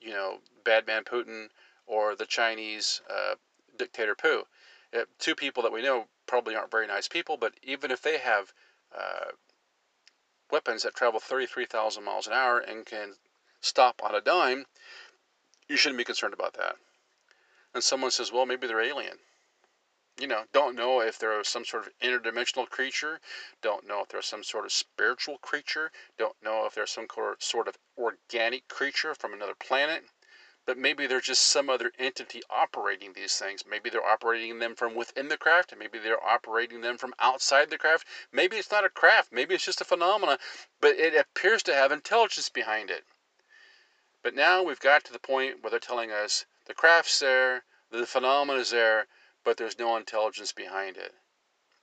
you 0.00 0.10
know, 0.10 0.40
bad 0.64 0.86
man 0.86 1.04
Putin 1.04 1.48
or 1.86 2.16
the 2.16 2.26
Chinese 2.26 3.00
uh, 3.08 3.36
dictator 3.76 4.14
Pu. 4.14 4.44
Uh, 4.92 5.04
two 5.18 5.34
people 5.34 5.62
that 5.62 5.72
we 5.72 5.82
know 5.82 6.06
probably 6.26 6.54
aren't 6.56 6.70
very 6.70 6.86
nice 6.86 7.08
people, 7.08 7.36
but 7.36 7.54
even 7.62 7.90
if 7.90 8.02
they 8.02 8.18
have 8.18 8.52
uh, 8.96 9.30
weapons 10.52 10.82
that 10.82 10.94
travel 10.94 11.18
33,000 11.18 12.04
miles 12.04 12.26
an 12.28 12.34
hour 12.34 12.58
and 12.58 12.86
can 12.86 13.14
stop 13.60 14.00
on 14.04 14.14
a 14.14 14.20
dime, 14.20 14.66
you 15.68 15.76
shouldn't 15.76 15.98
be 15.98 16.04
concerned 16.04 16.34
about 16.34 16.52
that. 16.54 16.76
And 17.74 17.82
someone 17.82 18.10
says, 18.10 18.30
well, 18.30 18.46
maybe 18.46 18.66
they're 18.66 18.80
alien. 18.80 19.16
You 20.20 20.26
know, 20.26 20.42
don't 20.52 20.76
know 20.76 21.00
if 21.00 21.18
they're 21.18 21.42
some 21.42 21.64
sort 21.64 21.86
of 21.86 21.92
interdimensional 22.00 22.68
creature, 22.68 23.18
don't 23.62 23.88
know 23.88 24.02
if 24.02 24.08
they're 24.08 24.20
some 24.20 24.44
sort 24.44 24.66
of 24.66 24.72
spiritual 24.72 25.38
creature, 25.38 25.90
don't 26.18 26.36
know 26.42 26.66
if 26.66 26.74
they're 26.74 26.86
some 26.86 27.06
sort 27.38 27.66
of 27.66 27.78
organic 27.96 28.68
creature 28.68 29.14
from 29.14 29.32
another 29.32 29.54
planet 29.58 30.04
but 30.64 30.78
maybe 30.78 31.06
they're 31.06 31.20
just 31.20 31.42
some 31.42 31.68
other 31.68 31.92
entity 31.98 32.40
operating 32.48 33.12
these 33.12 33.36
things. 33.36 33.64
Maybe 33.68 33.90
they're 33.90 34.04
operating 34.04 34.58
them 34.58 34.76
from 34.76 34.94
within 34.94 35.28
the 35.28 35.36
craft, 35.36 35.72
and 35.72 35.78
maybe 35.78 35.98
they're 35.98 36.22
operating 36.22 36.80
them 36.80 36.98
from 36.98 37.14
outside 37.18 37.68
the 37.68 37.78
craft. 37.78 38.06
Maybe 38.30 38.56
it's 38.56 38.70
not 38.70 38.84
a 38.84 38.88
craft, 38.88 39.32
maybe 39.32 39.54
it's 39.54 39.64
just 39.64 39.80
a 39.80 39.84
phenomena, 39.84 40.38
but 40.80 40.96
it 40.96 41.14
appears 41.14 41.62
to 41.64 41.74
have 41.74 41.90
intelligence 41.90 42.48
behind 42.48 42.90
it. 42.90 43.04
But 44.22 44.34
now 44.34 44.62
we've 44.62 44.78
got 44.78 45.02
to 45.04 45.12
the 45.12 45.18
point 45.18 45.62
where 45.62 45.70
they're 45.70 45.80
telling 45.80 46.12
us 46.12 46.46
the 46.66 46.74
craft's 46.74 47.18
there, 47.18 47.64
the 47.90 48.06
phenomena 48.06 48.60
is 48.60 48.70
there, 48.70 49.08
but 49.44 49.56
there's 49.56 49.78
no 49.78 49.96
intelligence 49.96 50.52
behind 50.52 50.96
it. 50.96 51.12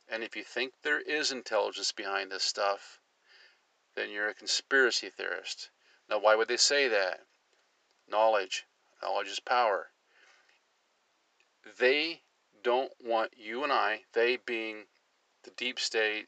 And 0.08 0.24
if 0.24 0.36
you 0.36 0.44
think 0.44 0.74
there 0.82 1.02
is 1.02 1.32
intelligence 1.32 1.92
behind 1.92 2.32
this 2.32 2.44
stuff, 2.44 3.00
then 3.96 4.10
you're 4.10 4.30
a 4.30 4.34
conspiracy 4.34 5.10
theorist. 5.10 5.70
Now, 6.10 6.20
why 6.20 6.36
would 6.36 6.48
they 6.48 6.58
say 6.58 6.88
that? 6.88 7.26
Knowledge. 8.10 8.66
Knowledge 9.02 9.28
is 9.28 9.40
power. 9.40 9.92
They 11.78 12.24
don't 12.64 12.92
want 13.00 13.38
you 13.38 13.64
and 13.64 13.72
I, 13.72 14.06
they 14.14 14.38
being 14.38 14.88
the 15.44 15.52
deep 15.52 15.80
state, 15.80 16.28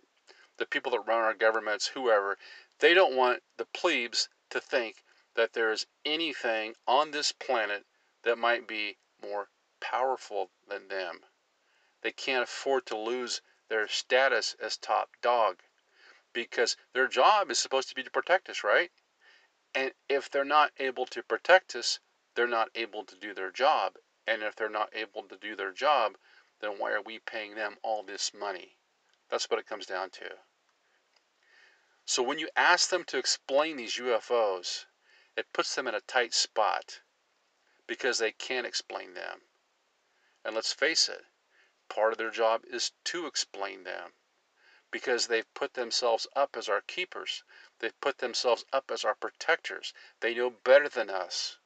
the 0.58 0.66
people 0.66 0.92
that 0.92 1.08
run 1.08 1.22
our 1.22 1.34
governments, 1.34 1.88
whoever, 1.88 2.38
they 2.80 2.94
don't 2.94 3.16
want 3.16 3.44
the 3.58 3.66
plebes 3.66 4.30
to 4.50 4.60
think 4.60 5.04
that 5.36 5.54
there 5.54 5.72
is 5.72 5.88
anything 6.06 6.76
on 6.88 7.12
this 7.12 7.32
planet 7.32 7.86
that 8.24 8.38
might 8.38 8.68
be 8.68 8.98
more 9.22 9.50
powerful 9.80 10.52
than 10.68 10.88
them. 10.88 11.26
They 12.02 12.12
can't 12.12 12.44
afford 12.44 12.86
to 12.88 12.98
lose 12.98 13.42
their 13.70 13.88
status 13.88 14.56
as 14.60 14.78
top 14.78 15.10
dog 15.22 15.60
because 16.34 16.78
their 16.94 17.08
job 17.08 17.52
is 17.52 17.60
supposed 17.60 17.90
to 17.90 17.96
be 17.96 18.04
to 18.04 18.12
protect 18.12 18.50
us, 18.50 18.64
right? 18.64 18.92
And 19.74 19.94
if 20.10 20.30
they're 20.30 20.44
not 20.44 20.74
able 20.78 21.06
to 21.08 21.24
protect 21.24 21.76
us, 21.76 22.00
they're 22.36 22.48
not 22.48 22.70
able 22.76 23.06
to 23.06 23.16
do 23.16 23.34
their 23.34 23.52
job. 23.52 23.98
And 24.28 24.44
if 24.44 24.56
they're 24.56 24.70
not 24.70 24.94
able 24.94 25.24
to 25.24 25.38
do 25.38 25.56
their 25.56 25.72
job, 25.72 26.18
then 26.60 26.78
why 26.78 26.92
are 26.92 27.02
we 27.02 27.20
paying 27.20 27.56
them 27.56 27.78
all 27.82 28.04
this 28.04 28.34
money? 28.34 28.78
That's 29.30 29.50
what 29.50 29.60
it 29.60 29.66
comes 29.66 29.86
down 29.86 30.10
to. 30.12 30.40
So 32.06 32.22
when 32.22 32.40
you 32.40 32.50
ask 32.56 32.90
them 32.90 33.06
to 33.06 33.18
explain 33.18 33.78
these 33.78 33.96
UFOs, 33.96 34.86
it 35.38 35.54
puts 35.54 35.74
them 35.74 35.88
in 35.88 35.96
a 35.96 36.02
tight 36.02 36.34
spot 36.34 37.02
because 37.88 38.18
they 38.18 38.32
can't 38.32 38.68
explain 38.68 39.14
them. 39.14 39.42
And 40.44 40.56
let's 40.56 40.74
face 40.74 41.08
it, 41.08 41.26
part 41.88 42.12
of 42.12 42.18
their 42.18 42.32
job 42.32 42.64
is 42.66 42.92
to 43.06 43.28
explain 43.28 43.84
them 43.84 44.14
because 44.92 45.28
they've 45.28 45.54
put 45.54 45.74
themselves 45.74 46.28
up 46.36 46.56
as 46.56 46.70
our 46.70 46.82
keepers. 46.82 47.44
They've 47.80 48.00
put 48.02 48.20
themselves 48.20 48.66
up 48.72 48.92
as 48.92 49.04
our 49.04 49.16
protectors. 49.16 49.94
They 50.20 50.36
know 50.36 50.50
better 50.50 50.90
than 50.90 51.10
us. 51.10 51.58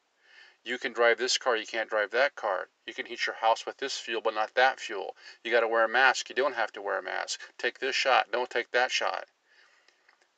You 0.63 0.77
can 0.77 0.93
drive 0.93 1.17
this 1.17 1.37
car, 1.37 1.55
you 1.55 1.65
can't 1.65 1.89
drive 1.89 2.11
that 2.11 2.35
car. 2.35 2.69
You 2.85 2.93
can 2.93 3.05
heat 3.05 3.25
your 3.27 3.35
house 3.35 3.65
with 3.65 3.77
this 3.77 3.97
fuel, 3.97 4.21
but 4.21 4.33
not 4.33 4.53
that 4.55 4.79
fuel. 4.79 5.15
You 5.43 5.51
got 5.51 5.59
to 5.59 5.67
wear 5.67 5.83
a 5.83 5.89
mask, 5.89 6.29
you 6.29 6.35
don't 6.35 6.55
have 6.55 6.71
to 6.73 6.81
wear 6.81 6.97
a 6.97 7.03
mask. 7.03 7.39
Take 7.57 7.79
this 7.79 7.95
shot, 7.95 8.31
don't 8.31 8.49
take 8.49 8.71
that 8.71 8.91
shot. 8.91 9.27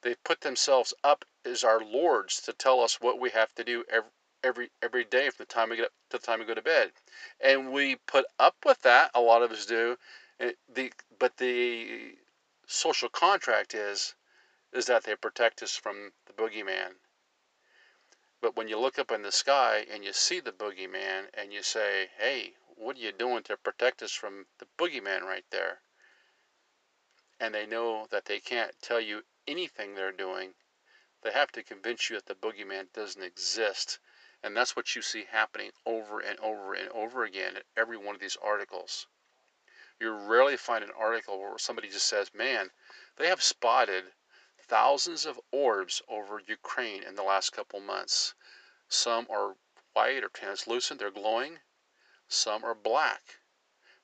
They've 0.02 0.23
put 0.23 0.41
themselves 0.41 0.93
up 1.04 1.26
as 1.45 1.63
our 1.63 1.80
lords 1.80 2.41
to 2.41 2.54
tell 2.54 2.82
us 2.82 3.00
what 3.00 3.19
we 3.19 3.30
have 3.32 3.54
to 3.56 3.63
do 3.63 3.84
every 3.89 4.10
every 4.43 4.69
every 4.82 5.04
day 5.04 5.30
from 5.30 5.45
the 5.45 5.54
time 5.54 5.69
we 5.69 5.76
get 5.76 5.86
up 5.86 5.91
to 6.10 6.17
the 6.17 6.26
time 6.26 6.39
we 6.39 6.45
go 6.45 6.54
to 6.54 6.62
bed, 6.62 6.91
and 7.41 7.71
we 7.71 7.95
put 7.95 8.26
up 8.39 8.56
with 8.65 8.82
that. 8.84 9.12
A 9.15 9.21
lot 9.21 9.41
of 9.41 9.52
us 9.52 9.65
do. 9.65 9.97
Eh, 10.39 10.52
the 10.73 10.91
but 11.19 11.38
the 11.38 12.15
social 12.70 13.08
contract 13.08 13.74
is 13.74 14.14
is 14.74 14.88
that 14.88 15.04
they 15.04 15.16
protect 15.16 15.64
us 15.64 15.78
from 15.78 16.12
the 16.26 16.34
boogeyman. 16.34 17.00
But 18.42 18.58
when 18.58 18.68
you 18.68 18.78
look 18.78 19.00
up 19.00 19.10
in 19.10 19.22
the 19.22 19.32
sky 19.32 19.88
and 19.90 20.04
you 20.04 20.12
see 20.12 20.42
the 20.42 20.52
boogeyman 20.52 21.30
and 21.34 21.54
you 21.54 21.64
say, 21.64 22.10
hey, 22.18 22.58
what 22.76 22.98
are 22.98 23.00
you 23.00 23.14
doing 23.14 23.44
to 23.44 23.56
protect 23.56 24.04
us 24.04 24.12
from 24.12 24.48
the 24.60 24.68
boogeyman 24.78 25.22
right 25.22 25.46
there? 25.50 25.82
And 27.40 27.56
they 27.56 27.66
know 27.66 28.06
that 28.12 28.26
they 28.26 28.42
can't 28.42 28.80
tell 28.82 29.00
you 29.00 29.24
anything 29.48 29.96
they're 29.96 30.12
doing. 30.12 30.54
They 31.22 31.32
have 31.32 31.52
to 31.54 31.64
convince 31.64 32.10
you 32.10 32.18
that 32.18 32.26
the 32.26 32.36
boogeyman 32.36 32.92
doesn't 32.92 33.24
exist. 33.24 34.00
And 34.44 34.56
that's 34.56 34.76
what 34.76 34.96
you 34.96 35.02
see 35.02 35.24
happening 35.24 35.72
over 35.86 36.20
and 36.20 36.38
over 36.42 36.74
and 36.74 36.90
over 36.90 37.24
again 37.24 37.56
in 37.56 37.64
every 37.78 37.98
one 37.98 38.14
of 38.14 38.22
these 38.22 38.38
articles. 38.42 39.08
You 40.00 40.12
rarely 40.12 40.58
find 40.58 40.84
an 40.84 40.92
article 40.92 41.40
where 41.40 41.58
somebody 41.58 41.90
just 41.90 42.08
says, 42.08 42.34
man, 42.34 42.72
they 43.16 43.28
have 43.28 43.42
spotted 43.42 44.14
thousands 44.60 45.26
of 45.26 45.40
orbs 45.52 46.02
over 46.08 46.40
Ukraine 46.40 47.04
in 47.04 47.16
the 47.16 47.24
last 47.24 47.52
couple 47.52 47.80
months. 47.80 48.36
Some 48.90 49.26
are 49.30 49.56
white 49.94 50.24
or 50.24 50.30
translucent, 50.30 51.00
they're 51.00 51.10
glowing. 51.10 51.62
Some 52.28 52.64
are 52.64 52.76
black. 52.76 53.40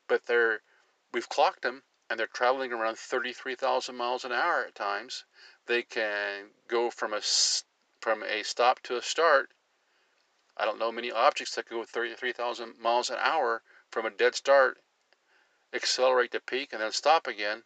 But 0.08 0.26
they're 0.26 0.64
we've 1.12 1.30
clocked 1.30 1.62
them 1.62 1.84
and 2.10 2.20
they're 2.20 2.28
traveling 2.28 2.74
around 2.74 2.98
33,000 2.98 3.96
miles 3.96 4.26
an 4.26 4.32
hour 4.32 4.66
at 4.66 4.76
times. 4.76 5.26
they 5.66 5.84
can 5.84 6.52
go 6.68 6.90
from 6.90 7.14
a 7.14 7.22
from 8.02 8.24
a 8.24 8.44
stop 8.44 8.82
to 8.82 8.98
a 8.98 9.02
start. 9.02 9.54
I 10.58 10.66
don't 10.66 10.80
know 10.80 10.92
many 10.92 11.12
objects 11.12 11.56
that 11.56 11.66
could 11.66 11.76
go 11.76 11.86
33,000 11.86 12.78
miles 12.80 13.10
an 13.10 13.18
hour 13.20 13.64
from 13.90 14.06
a 14.06 14.10
dead 14.10 14.36
start, 14.36 14.83
accelerate 15.74 16.32
to 16.32 16.40
peak, 16.40 16.72
and 16.72 16.82
then 16.82 16.92
stop 16.92 17.28
again. 17.28 17.64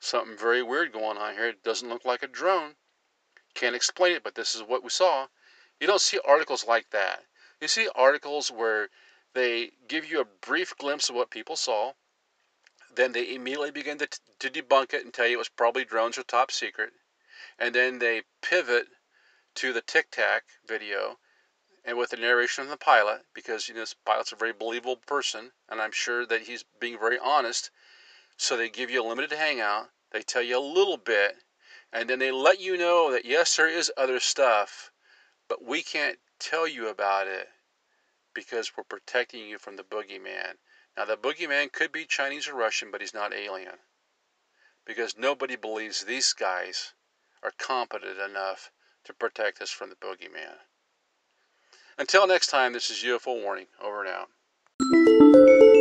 Something 0.00 0.36
very 0.36 0.62
weird 0.62 0.92
going 0.92 1.18
on 1.18 1.34
here. 1.34 1.48
It 1.48 1.62
doesn't 1.62 1.88
look 1.88 2.04
like 2.04 2.22
a 2.22 2.28
drone. 2.28 2.76
Can't 3.54 3.76
explain 3.76 4.16
it, 4.16 4.24
but 4.24 4.34
this 4.34 4.54
is 4.54 4.62
what 4.62 4.82
we 4.82 4.90
saw. 4.90 5.28
You 5.80 5.86
don't 5.86 6.00
see 6.00 6.18
articles 6.24 6.66
like 6.66 6.90
that. 6.90 7.24
You 7.60 7.68
see 7.68 7.88
articles 7.94 8.50
where 8.50 8.88
they 9.34 9.72
give 9.88 10.04
you 10.04 10.20
a 10.20 10.24
brief 10.24 10.76
glimpse 10.76 11.08
of 11.08 11.14
what 11.14 11.30
people 11.30 11.56
saw, 11.56 11.92
then 12.94 13.12
they 13.12 13.34
immediately 13.34 13.70
begin 13.70 13.98
to, 13.98 14.08
to 14.38 14.50
debunk 14.50 14.92
it 14.92 15.04
and 15.04 15.14
tell 15.14 15.26
you 15.26 15.34
it 15.34 15.38
was 15.38 15.48
probably 15.48 15.84
drones 15.84 16.18
or 16.18 16.22
top 16.22 16.50
secret, 16.50 16.92
and 17.58 17.74
then 17.74 17.98
they 17.98 18.22
pivot 18.42 18.86
to 19.54 19.72
the 19.72 19.80
Tic 19.80 20.10
Tac 20.10 20.44
video 20.66 21.18
and 21.84 21.98
with 21.98 22.10
the 22.10 22.16
narration 22.16 22.62
of 22.62 22.70
the 22.70 22.76
pilot, 22.76 23.26
because 23.34 23.68
you 23.68 23.74
know 23.74 23.80
this 23.80 23.94
pilot's 23.94 24.32
a 24.32 24.36
very 24.36 24.52
believable 24.52 24.96
person, 24.96 25.52
and 25.68 25.80
I'm 25.80 25.92
sure 25.92 26.24
that 26.26 26.42
he's 26.42 26.64
being 26.78 26.98
very 26.98 27.18
honest. 27.18 27.70
So 28.36 28.56
they 28.56 28.68
give 28.70 28.90
you 28.90 29.02
a 29.02 29.08
limited 29.08 29.32
hangout. 29.32 29.90
They 30.10 30.22
tell 30.22 30.42
you 30.42 30.58
a 30.58 30.60
little 30.60 30.96
bit, 30.96 31.36
and 31.92 32.08
then 32.08 32.18
they 32.18 32.30
let 32.30 32.60
you 32.60 32.76
know 32.76 33.10
that 33.10 33.24
yes, 33.24 33.56
there 33.56 33.68
is 33.68 33.92
other 33.96 34.20
stuff, 34.20 34.92
but 35.48 35.64
we 35.64 35.82
can't 35.82 36.18
tell 36.38 36.68
you 36.68 36.88
about 36.88 37.26
it 37.26 37.48
because 38.34 38.76
we're 38.76 38.84
protecting 38.84 39.46
you 39.46 39.58
from 39.58 39.76
the 39.76 39.82
boogeyman. 39.82 40.58
Now, 40.96 41.04
the 41.04 41.16
boogeyman 41.16 41.72
could 41.72 41.92
be 41.92 42.04
Chinese 42.04 42.48
or 42.48 42.54
Russian, 42.54 42.90
but 42.90 43.00
he's 43.00 43.14
not 43.14 43.32
alien. 43.32 43.78
Because 44.84 45.16
nobody 45.16 45.56
believes 45.56 46.04
these 46.04 46.32
guys 46.32 46.92
are 47.42 47.52
competent 47.58 48.18
enough 48.18 48.70
to 49.04 49.12
protect 49.12 49.60
us 49.60 49.70
from 49.70 49.90
the 49.90 49.96
boogeyman. 49.96 50.58
Until 51.98 52.26
next 52.26 52.48
time, 52.48 52.72
this 52.72 52.90
is 52.90 53.02
UFO 53.04 53.42
Warning, 53.42 53.66
over 53.82 54.04
and 54.04 54.08
out. 54.08 55.71